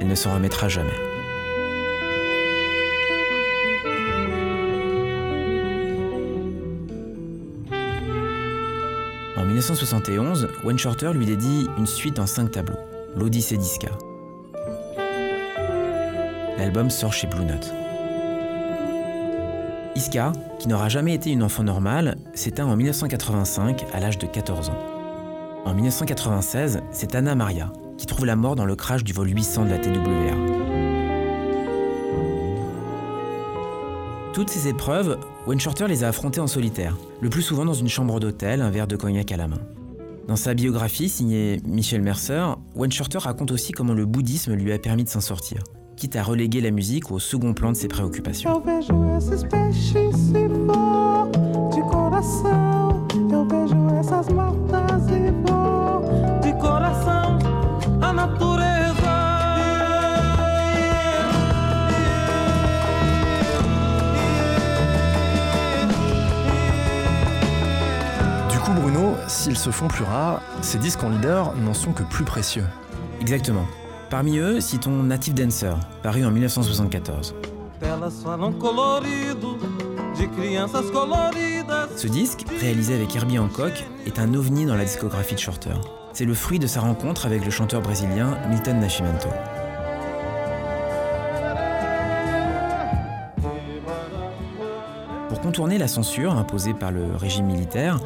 Elle 0.00 0.08
ne 0.08 0.14
s'en 0.16 0.34
remettra 0.34 0.68
jamais. 0.68 0.90
En 9.36 9.44
1971, 9.44 10.48
Wayne 10.64 10.78
Shorter 10.80 11.12
lui 11.14 11.26
dédie 11.26 11.68
une 11.78 11.86
suite 11.86 12.18
en 12.18 12.26
cinq 12.26 12.50
tableaux, 12.50 12.80
l'Odyssée 13.14 13.58
d'Iska. 13.58 13.92
L'album 16.58 16.90
sort 16.90 17.12
chez 17.12 17.28
Blue 17.28 17.44
Note. 17.44 17.85
Iska, 19.96 20.32
qui 20.58 20.68
n'aura 20.68 20.88
jamais 20.88 21.14
été 21.14 21.30
une 21.30 21.42
enfant 21.42 21.64
normale, 21.64 22.18
s'éteint 22.34 22.66
en 22.66 22.76
1985 22.76 23.86
à 23.92 24.00
l'âge 24.00 24.18
de 24.18 24.26
14 24.26 24.68
ans. 24.68 24.78
En 25.64 25.74
1996, 25.74 26.82
c'est 26.92 27.14
Anna 27.14 27.34
Maria 27.34 27.72
qui 27.96 28.06
trouve 28.06 28.26
la 28.26 28.36
mort 28.36 28.56
dans 28.56 28.64
le 28.64 28.76
crash 28.76 29.04
du 29.04 29.12
vol 29.12 29.28
800 29.28 29.64
de 29.64 29.70
la 29.70 29.78
TWA. 29.78 30.36
Toutes 34.32 34.50
ces 34.50 34.68
épreuves, 34.68 35.18
Wayne 35.46 35.60
Shorter 35.60 35.86
les 35.88 36.04
a 36.04 36.08
affrontées 36.08 36.40
en 36.40 36.46
solitaire, 36.46 36.96
le 37.22 37.30
plus 37.30 37.42
souvent 37.42 37.64
dans 37.64 37.72
une 37.72 37.88
chambre 37.88 38.20
d'hôtel, 38.20 38.60
un 38.60 38.70
verre 38.70 38.86
de 38.86 38.96
cognac 38.96 39.32
à 39.32 39.38
la 39.38 39.48
main. 39.48 39.60
Dans 40.28 40.36
sa 40.36 40.52
biographie 40.54 41.08
signée 41.08 41.60
Michel 41.64 42.02
Mercer, 42.02 42.44
Wayne 42.74 42.92
Shorter 42.92 43.18
raconte 43.18 43.50
aussi 43.50 43.72
comment 43.72 43.94
le 43.94 44.04
bouddhisme 44.04 44.52
lui 44.54 44.72
a 44.72 44.78
permis 44.78 45.04
de 45.04 45.08
s'en 45.08 45.22
sortir, 45.22 45.62
quitte 45.96 46.16
à 46.16 46.22
reléguer 46.22 46.60
la 46.60 46.70
musique 46.70 47.10
au 47.10 47.18
second 47.18 47.54
plan 47.54 47.72
de 47.72 47.76
ses 47.76 47.88
préoccupations. 47.88 48.62
Du 68.50 68.58
coup, 68.58 68.72
Bruno, 68.72 69.14
s'ils 69.26 69.56
se 69.56 69.70
font 69.70 69.88
plus 69.88 70.04
rares, 70.04 70.42
ces 70.60 70.78
disques 70.78 71.02
en 71.02 71.08
leader 71.08 71.54
n'en 71.56 71.74
sont 71.74 71.92
que 71.92 72.02
plus 72.02 72.24
précieux. 72.24 72.64
Exactement. 73.20 73.66
Parmi 74.10 74.38
eux, 74.38 74.60
citons 74.60 75.02
Native 75.02 75.34
Dancer, 75.34 75.76
paru 76.02 76.24
en 76.24 76.30
1974. 76.30 77.34
Ce 81.96 82.06
disque, 82.06 82.44
réalisé 82.60 82.94
avec 82.94 83.16
Herbie 83.16 83.40
Hancock, 83.40 83.84
est 84.06 84.20
un 84.20 84.32
ovni 84.34 84.64
dans 84.64 84.76
la 84.76 84.84
discographie 84.84 85.34
de 85.34 85.40
Shorter. 85.40 85.74
C'est 86.12 86.24
le 86.24 86.34
fruit 86.34 86.60
de 86.60 86.68
sa 86.68 86.80
rencontre 86.80 87.26
avec 87.26 87.44
le 87.44 87.50
chanteur 87.50 87.82
brésilien 87.82 88.38
Milton 88.48 88.78
Nascimento. 88.78 89.28
Pour 95.28 95.40
contourner 95.40 95.78
la 95.78 95.88
censure 95.88 96.32
imposée 96.32 96.74
par 96.74 96.92
le 96.92 97.16
régime 97.16 97.46
militaire, 97.46 97.98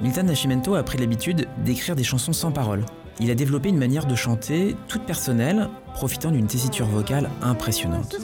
Milton 0.00 0.24
Nascimento 0.24 0.74
a 0.74 0.82
pris 0.82 0.96
l'habitude 0.96 1.46
d'écrire 1.58 1.96
des 1.96 2.02
chansons 2.02 2.32
sans 2.32 2.50
paroles. 2.50 2.84
Il 3.20 3.30
a 3.30 3.34
développé 3.34 3.68
une 3.68 3.78
manière 3.78 4.06
de 4.06 4.14
chanter 4.14 4.76
toute 4.88 5.04
personnelle, 5.04 5.68
profitant 5.94 6.30
d'une 6.30 6.46
tessiture 6.46 6.86
vocale 6.86 7.30
impressionnante. 7.42 8.16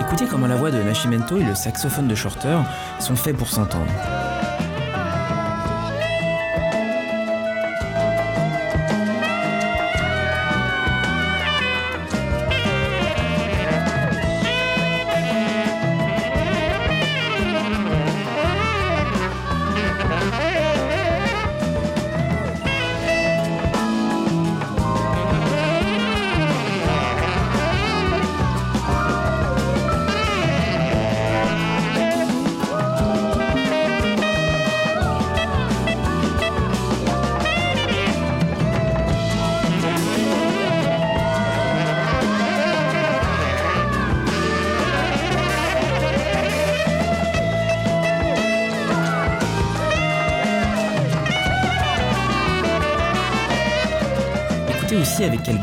Écoutez 0.00 0.26
comment 0.26 0.46
la 0.46 0.56
voix 0.56 0.70
de 0.70 0.82
Nascimento 0.82 1.36
et 1.36 1.44
le 1.44 1.54
saxophone 1.54 2.08
de 2.08 2.14
Shorter 2.14 2.58
sont 2.98 3.16
faits 3.16 3.36
pour 3.36 3.48
s'entendre. 3.48 3.86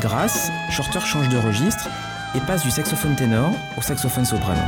Grâce 0.08 0.52
Shorter 0.70 1.02
change 1.02 1.28
de 1.28 1.38
registre 1.38 1.90
et 2.34 2.40
passe 2.40 2.64
du 2.64 2.72
saxophone 2.72 3.16
ténor 3.16 3.54
au 3.78 3.82
saxophone 3.82 4.26
soprano. 4.26 4.62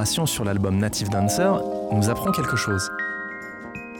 Collaboration 0.00 0.24
sur 0.24 0.44
l'album 0.44 0.78
Native 0.78 1.10
Dancer 1.10 1.52
nous 1.92 2.08
apprend 2.08 2.32
quelque 2.32 2.56
chose. 2.56 2.90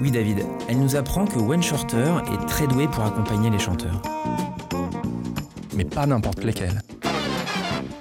Oui 0.01 0.11
David, 0.11 0.47
elle 0.67 0.79
nous 0.79 0.97
apprend 0.97 1.27
que 1.27 1.39
Wayne 1.39 1.63
Shorter 1.63 2.15
est 2.33 2.47
très 2.47 2.67
doué 2.67 2.89
pour 2.89 3.05
accompagner 3.05 3.51
les 3.51 3.59
chanteurs. 3.59 4.01
Mais 5.75 5.85
pas 5.85 6.07
n'importe 6.07 6.43
lesquels. 6.43 6.81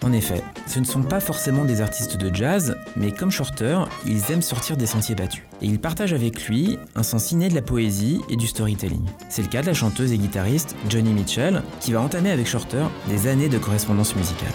En 0.01 0.13
effet, 0.13 0.41
ce 0.65 0.79
ne 0.79 0.85
sont 0.85 1.01
pas 1.01 1.19
forcément 1.19 1.65
des 1.65 1.81
artistes 1.81 2.15
de 2.15 2.33
jazz, 2.33 2.77
mais 2.95 3.11
comme 3.11 3.31
Shorter, 3.31 3.79
ils 4.05 4.31
aiment 4.31 4.41
sortir 4.41 4.77
des 4.77 4.85
sentiers 4.85 5.15
battus. 5.15 5.43
Et 5.61 5.65
ils 5.65 5.79
partagent 5.79 6.13
avec 6.13 6.47
lui 6.47 6.79
un 6.95 7.03
sens 7.03 7.33
inné 7.33 7.49
de 7.49 7.55
la 7.55 7.61
poésie 7.61 8.21
et 8.29 8.37
du 8.37 8.47
storytelling. 8.47 9.05
C'est 9.27 9.41
le 9.41 9.49
cas 9.49 9.61
de 9.61 9.67
la 9.67 9.73
chanteuse 9.73 10.13
et 10.13 10.17
guitariste 10.17 10.77
Johnny 10.87 11.11
Mitchell, 11.11 11.63
qui 11.81 11.91
va 11.91 11.99
entamer 11.99 12.31
avec 12.31 12.47
Shorter 12.47 12.85
des 13.09 13.27
années 13.27 13.49
de 13.49 13.57
correspondance 13.57 14.15
musicale. 14.15 14.53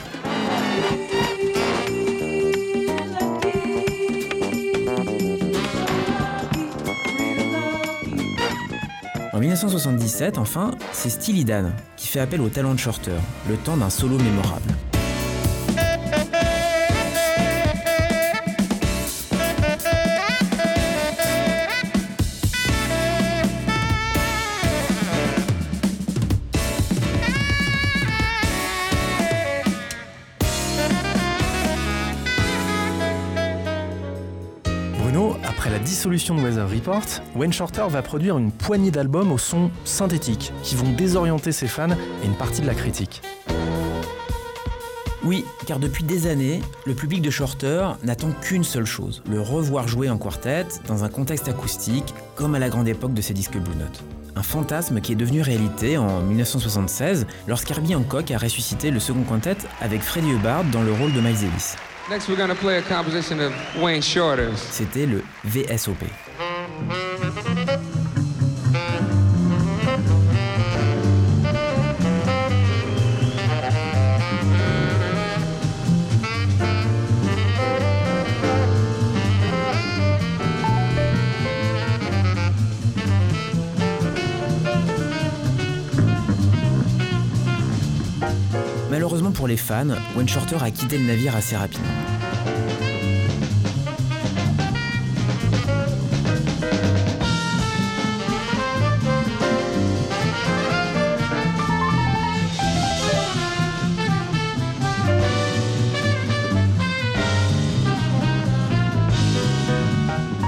1977, 9.54 10.38
enfin, 10.38 10.72
c'est 10.92 11.10
Steely 11.10 11.44
Dan 11.44 11.72
qui 11.96 12.08
fait 12.08 12.18
appel 12.18 12.40
au 12.40 12.48
talent 12.48 12.74
de 12.74 12.78
Shorter, 12.78 13.12
le 13.48 13.56
temps 13.56 13.76
d'un 13.76 13.88
solo 13.88 14.18
mémorable. 14.18 14.74
Dissolution 35.84 36.34
de 36.34 36.40
Weather 36.40 36.68
Report, 36.68 37.04
Wayne 37.36 37.52
Shorter 37.52 37.84
va 37.88 38.02
produire 38.02 38.38
une 38.38 38.50
poignée 38.50 38.90
d'albums 38.90 39.30
au 39.30 39.38
son 39.38 39.70
synthétique 39.84 40.52
qui 40.62 40.74
vont 40.74 40.90
désorienter 40.90 41.52
ses 41.52 41.68
fans 41.68 41.90
et 41.90 42.26
une 42.26 42.34
partie 42.34 42.62
de 42.62 42.66
la 42.66 42.74
critique. 42.74 43.22
Oui, 45.22 45.44
car 45.66 45.78
depuis 45.78 46.04
des 46.04 46.26
années, 46.26 46.60
le 46.84 46.94
public 46.94 47.22
de 47.22 47.30
Shorter 47.30 47.92
n'attend 48.02 48.30
qu'une 48.42 48.64
seule 48.64 48.84
chose, 48.84 49.22
le 49.30 49.40
revoir 49.40 49.86
jouer 49.86 50.10
en 50.10 50.18
quartet 50.18 50.66
dans 50.86 51.04
un 51.04 51.08
contexte 51.08 51.48
acoustique, 51.48 52.14
comme 52.34 52.54
à 52.54 52.58
la 52.58 52.68
grande 52.68 52.88
époque 52.88 53.14
de 53.14 53.22
ses 53.22 53.32
disques 53.32 53.56
Blue 53.56 53.76
Note. 53.76 54.02
Un 54.36 54.42
fantasme 54.42 55.00
qui 55.00 55.12
est 55.12 55.16
devenu 55.16 55.42
réalité 55.42 55.96
en 55.96 56.20
1976 56.20 57.26
lorsqu'Herbie 57.46 57.94
Hancock 57.94 58.30
a 58.32 58.38
ressuscité 58.38 58.90
le 58.90 59.00
second 59.00 59.22
quintet 59.22 59.56
avec 59.80 60.02
Freddie 60.02 60.32
Hubbard 60.32 60.64
dans 60.64 60.82
le 60.82 60.92
rôle 60.92 61.12
de 61.12 61.20
Miles 61.20 61.40
Davis. 61.40 61.76
Next, 62.10 62.28
we're 62.28 62.36
gonna 62.36 62.54
play 62.54 62.76
a 62.76 62.82
composition 62.82 63.40
of 63.40 63.52
Wayne 63.80 64.02
Shorter's. 64.02 64.58
C'était 64.58 65.06
le 65.06 65.22
VSOP. 65.44 66.04
Pour 89.44 89.48
les 89.50 89.58
fans, 89.58 89.88
Wayne 90.16 90.26
Shorter 90.26 90.56
a 90.62 90.70
quitté 90.70 90.96
le 90.96 91.04
navire 91.04 91.36
assez 91.36 91.54
rapidement. 91.54 91.84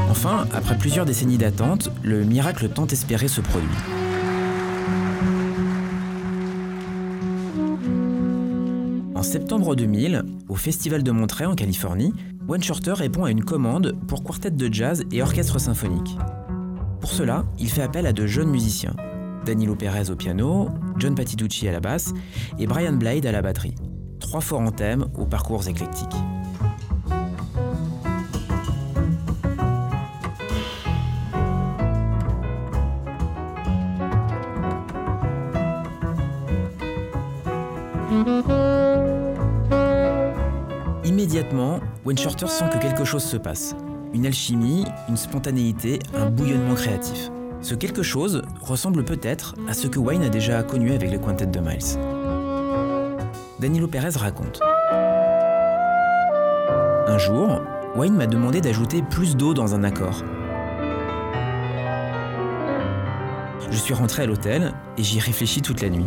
Enfin, 0.09 0.47
après 0.55 0.78
plusieurs 0.78 1.05
décennies 1.05 1.36
d'attente, 1.36 1.90
le 2.03 2.24
miracle 2.24 2.70
tant 2.70 2.86
espéré 2.86 3.28
se 3.28 3.42
produit. 3.42 3.68
Septembre 9.37 9.76
2000, 9.76 10.24
au 10.49 10.55
Festival 10.55 11.03
de 11.03 11.11
Monterey 11.11 11.45
en 11.45 11.55
Californie, 11.55 12.14
Wayne 12.49 12.62
Shorter 12.62 12.95
répond 12.95 13.24
à 13.24 13.30
une 13.30 13.45
commande 13.45 13.95
pour 14.09 14.24
quartet 14.24 14.51
de 14.51 14.72
jazz 14.72 15.05
et 15.12 15.20
orchestre 15.20 15.59
symphonique. 15.59 16.16
Pour 17.03 17.11
cela, 17.11 17.45
il 17.59 17.68
fait 17.68 17.82
appel 17.82 18.07
à 18.07 18.14
de 18.14 18.26
jeunes 18.26 18.49
musiciens, 18.49 18.97
Danilo 19.45 19.76
Perez 19.76 20.09
au 20.09 20.16
piano, 20.16 20.70
John 20.97 21.14
Patitucci 21.14 21.68
à 21.68 21.72
la 21.72 21.80
basse 21.80 22.14
et 22.59 22.66
Brian 22.66 22.95
Blade 22.95 23.26
à 23.26 23.32
la 23.32 23.43
batterie. 23.43 23.74
Trois 24.20 24.41
forts 24.41 24.62
en 24.62 24.70
thème 24.70 25.05
aux 25.18 25.26
parcours 25.26 25.68
éclectiques. 25.68 26.16
Immédiatement, 41.37 41.80
Wayne 42.07 42.16
Shorter 42.16 42.47
sent 42.47 42.64
que 42.72 42.78
quelque 42.78 43.05
chose 43.05 43.22
se 43.22 43.37
passe. 43.37 43.76
Une 44.14 44.24
alchimie, 44.24 44.87
une 45.07 45.18
spontanéité, 45.18 45.99
un 46.14 46.30
bouillonnement 46.30 46.74
créatif. 46.74 47.30
Ce 47.61 47.74
quelque 47.74 48.03
chose 48.03 48.41
ressemble 48.62 49.05
peut-être 49.05 49.55
à 49.68 49.74
ce 49.74 49.87
que 49.87 49.99
Wayne 49.99 50.22
a 50.22 50.30
déjà 50.30 50.62
connu 50.62 50.95
avec 50.95 51.12
le 51.12 51.18
quintet 51.18 51.45
de 51.45 51.61
Miles. 51.61 52.01
Danilo 53.61 53.87
Perez 53.87 54.16
raconte. 54.16 54.62
Un 57.07 57.18
jour, 57.18 57.61
Wayne 57.97 58.14
m'a 58.14 58.26
demandé 58.26 58.62
d'ajouter 58.62 59.03
plus 59.03 59.37
d'eau 59.37 59.53
dans 59.53 59.74
un 59.74 59.84
accord. 59.84 60.22
Je 63.70 63.76
suis 63.76 63.93
rentré 63.93 64.22
à 64.22 64.26
l'hôtel 64.26 64.72
et 64.97 65.03
j'y 65.03 65.20
réfléchis 65.20 65.61
toute 65.61 65.82
la 65.82 65.91
nuit. 65.91 66.07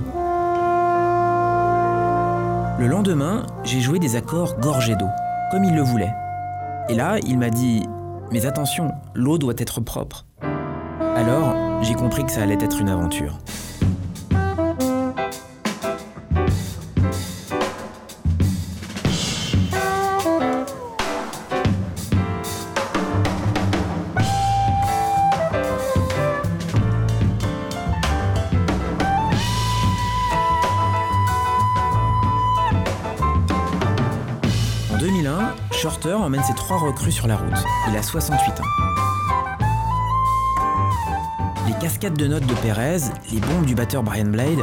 Le 2.80 2.88
lendemain, 2.88 3.46
j'ai 3.66 3.82
joué 3.82 4.00
des 4.00 4.16
accords 4.16 4.58
gorgés 4.58 4.96
d'eau, 4.96 5.10
comme 5.52 5.66
il 5.66 5.76
le 5.76 5.82
voulait. 5.82 6.14
Et 6.88 6.96
là, 6.96 7.18
il 7.28 7.38
m'a 7.38 7.50
dit 7.50 7.84
Mais 8.32 8.46
attention, 8.46 8.94
l'eau 9.14 9.38
doit 9.38 9.56
être 9.58 9.82
propre. 9.82 10.26
Alors, 11.14 11.54
j'ai 11.82 11.94
compris 11.94 12.24
que 12.24 12.32
ça 12.32 12.44
allait 12.44 12.54
être 12.54 12.80
une 12.80 12.88
aventure. 12.88 13.38
Recrues 36.90 37.12
sur 37.12 37.28
la 37.28 37.38
route. 37.38 37.54
Il 37.88 37.96
a 37.96 38.02
68 38.02 38.52
ans. 38.62 38.64
Les 41.68 41.74
cascades 41.80 42.18
de 42.18 42.26
notes 42.26 42.48
de 42.48 42.54
Perez, 42.56 43.02
les 43.32 43.40
bombes 43.40 43.66
du 43.66 43.76
batteur 43.76 44.02
Brian 44.02 44.26
Blade, 44.26 44.60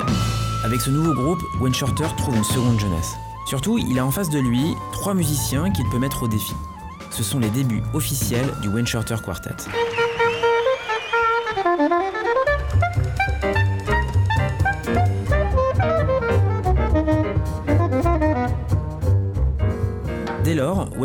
avec 0.65 0.81
ce 0.81 0.91
nouveau 0.91 1.15
groupe, 1.15 1.41
Wayne 1.61 1.73
Shorter 1.73 2.09
trouve 2.17 2.35
une 2.35 2.45
seconde 2.45 2.81
jeunesse. 2.81 3.15
Surtout, 3.47 3.79
il 3.79 3.97
a 4.01 4.05
en 4.05 4.11
face 4.11 4.29
de 4.29 4.41
lui 4.41 4.75
trois 4.93 5.15
musiciens 5.15 5.71
qu'il 5.71 5.89
peut 5.89 6.01
mettre 6.01 6.25
au 6.25 6.29
défi. 6.29 6.55
Ce 7.11 7.23
sont 7.23 7.39
les 7.39 7.51
débuts 7.51 7.83
officiels 7.95 8.53
du 8.61 8.69
Wayne 8.69 8.89
Shorter 8.89 9.17
Quartet. 9.25 9.55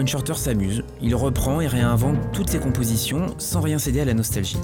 Lors, 0.01 0.07
Wayne 0.07 0.07
Shorter 0.07 0.33
s'amuse, 0.33 0.83
il 1.01 1.15
reprend 1.15 1.61
et 1.61 1.67
réinvente 1.67 2.17
toutes 2.33 2.49
ses 2.49 2.59
compositions 2.59 3.27
sans 3.37 3.61
rien 3.61 3.77
céder 3.77 4.01
à 4.01 4.05
la 4.05 4.13
nostalgie. 4.13 4.57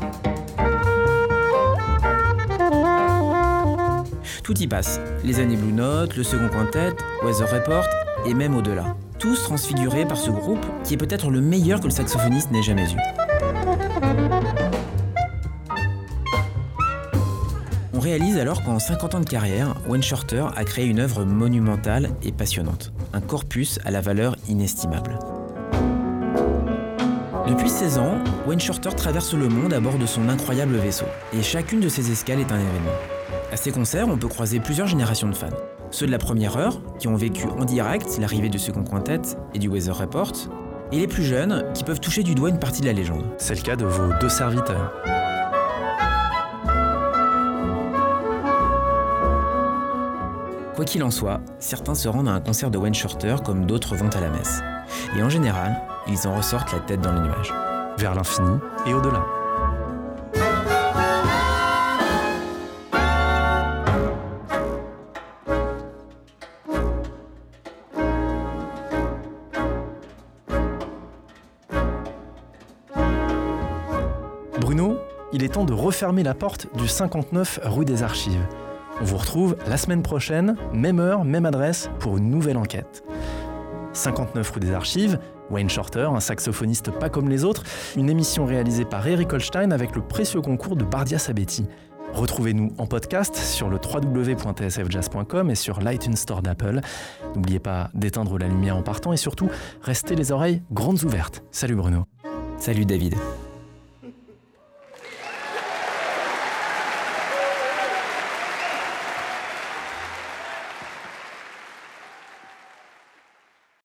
Tout 4.44 4.58
y 4.60 4.68
passe, 4.68 5.00
les 5.24 5.40
années 5.40 5.58
Blue 5.58 5.74
Note, 5.74 6.16
le 6.16 6.24
second 6.24 6.50
quintet, 6.50 6.94
Weather 7.24 7.52
Report 7.52 7.86
et 8.26 8.34
même 8.34 8.56
au-delà. 8.56 8.96
Tous 9.20 9.44
transfigurés 9.44 10.06
par 10.06 10.18
ce 10.18 10.32
groupe 10.32 10.66
qui 10.84 10.94
est 10.94 10.98
peut-être 10.98 11.30
le 11.30 11.42
meilleur 11.42 11.80
que 11.82 11.86
le 11.86 11.92
saxophoniste 11.92 12.52
n'ait 12.52 12.64
jamais 12.64 12.86
eu. 12.86 13.27
Réalise 18.08 18.38
alors 18.38 18.64
qu'en 18.64 18.80
50 18.80 19.16
ans 19.16 19.20
de 19.20 19.30
carrière, 19.30 19.76
Wayne 19.86 20.02
Shorter 20.02 20.46
a 20.56 20.64
créé 20.64 20.86
une 20.86 21.00
œuvre 21.00 21.26
monumentale 21.26 22.12
et 22.24 22.32
passionnante, 22.32 22.94
un 23.12 23.20
corpus 23.20 23.80
à 23.84 23.92
la 23.92 24.00
valeur 24.00 24.38
inestimable. 24.48 25.20
Depuis 27.50 27.70
16 27.70 27.98
ans, 27.98 28.16
Wayne 28.48 28.62
Shorter 28.62 28.92
traverse 28.96 29.34
le 29.34 29.50
monde 29.50 29.74
à 29.74 29.82
bord 29.82 29.98
de 29.98 30.06
son 30.06 30.30
incroyable 30.30 30.78
vaisseau, 30.78 31.06
et 31.34 31.44
chacune 31.44 31.82
de 31.82 31.90
ses 31.90 32.10
escales 32.10 32.40
est 32.40 32.52
un 32.52 32.60
événement. 32.60 32.98
À 33.52 33.58
ces 33.58 33.72
concerts, 33.72 34.08
on 34.08 34.18
peut 34.18 34.30
croiser 34.30 34.62
plusieurs 34.62 34.88
générations 34.88 35.28
de 35.28 35.36
fans. 35.36 35.50
Ceux 35.92 36.06
de 36.06 36.12
la 36.12 36.18
première 36.18 36.56
heure, 36.56 36.80
qui 37.00 37.10
ont 37.10 37.18
vécu 37.18 37.46
en 37.60 37.66
direct 37.66 38.20
l'arrivée 38.22 38.50
du 38.50 38.58
second 38.58 38.86
quintet 38.86 39.22
et 39.54 39.60
du 39.60 39.68
Weather 39.68 39.98
Report, 39.98 40.32
et 40.94 41.00
les 41.00 41.08
plus 41.08 41.24
jeunes, 41.24 41.66
qui 41.74 41.84
peuvent 41.84 42.00
toucher 42.00 42.24
du 42.24 42.36
doigt 42.36 42.50
une 42.50 42.60
partie 42.60 42.80
de 42.80 42.88
la 42.88 42.94
légende. 42.94 43.26
C'est 43.38 43.56
le 43.56 43.62
cas 43.62 43.76
de 43.76 43.86
vos 43.86 44.14
deux 44.22 44.30
serviteurs. 44.30 44.94
Quoi 50.78 50.86
qu'il 50.86 51.02
en 51.04 51.10
soit, 51.10 51.42
certains 51.58 51.96
se 51.96 52.08
rendent 52.08 52.28
à 52.28 52.34
un 52.34 52.40
concert 52.40 52.70
de 52.70 52.78
Wayne 52.78 52.94
Shorter 52.94 53.38
comme 53.44 53.66
d'autres 53.66 53.96
vont 53.96 54.10
à 54.10 54.22
la 54.22 54.30
messe. 54.30 54.62
Et 55.18 55.24
en 55.24 55.28
général, 55.28 55.82
ils 56.08 56.28
en 56.28 56.36
ressortent 56.36 56.72
la 56.72 56.80
tête 56.80 57.02
dans 57.02 57.14
les 57.14 57.22
nuages. 57.22 57.52
Vers 57.98 58.14
l'infini 58.14 58.60
et 58.86 58.94
au-delà. 58.94 59.26
Bruno, 74.62 75.00
il 75.34 75.44
est 75.44 75.56
temps 75.56 75.66
de 75.66 75.74
refermer 75.74 76.22
la 76.22 76.36
porte 76.36 76.68
du 76.78 76.88
59 76.88 77.62
rue 77.64 77.84
des 77.84 78.04
Archives. 78.04 78.46
On 79.00 79.06
vous 79.06 79.18
retrouve 79.18 79.56
la 79.68 79.78
semaine 79.78 80.02
prochaine, 80.02 80.56
même 80.74 81.00
heure, 81.00 81.24
même 81.24 81.46
adresse, 81.46 81.90
pour 82.00 82.18
une 82.18 82.30
nouvelle 82.30 82.58
enquête. 82.58 83.04
59 83.94 84.50
rue 84.52 84.60
des 84.60 84.74
Archives, 84.74 85.20
Wayne 85.50 85.70
Shorter, 85.70 86.10
un 86.14 86.20
saxophoniste 86.20 86.92
pas 86.92 87.10
comme 87.10 87.30
les 87.30 87.44
autres, 87.44 87.64
une 87.96 88.10
émission 88.10 88.46
réalisée 88.46 88.86
par 88.86 89.08
Eric 89.08 89.34
Holstein 89.34 89.72
avec 89.72 89.96
le 89.96 90.02
précieux 90.02 90.42
concours 90.42 90.76
de 90.76 90.84
Bardia 90.84 91.20
Sabetti. 91.20 91.66
Retrouvez-nous 92.14 92.74
en 92.78 92.88
podcast 92.88 93.36
sur 93.36 93.70
le 93.70 93.78
www.tsfjazz.com 93.78 95.50
et 95.52 95.56
sur 95.56 95.80
l'iTunes 95.80 96.16
Store 96.16 96.42
d'Apple. 96.42 96.82
N'oubliez 97.36 97.60
pas 97.60 97.90
d'éteindre 97.94 98.38
la 98.38 98.48
lumière 98.48 98.78
en 98.78 98.82
partant 98.82 99.14
et 99.14 99.18
surtout, 99.18 99.50
restez 99.82 100.16
les 100.16 100.32
oreilles 100.32 100.64
grandes 100.72 101.04
ouvertes. 101.04 101.44
Salut 101.52 101.76
Bruno. 101.76 102.06
Salut 102.58 102.86
David. 102.86 103.16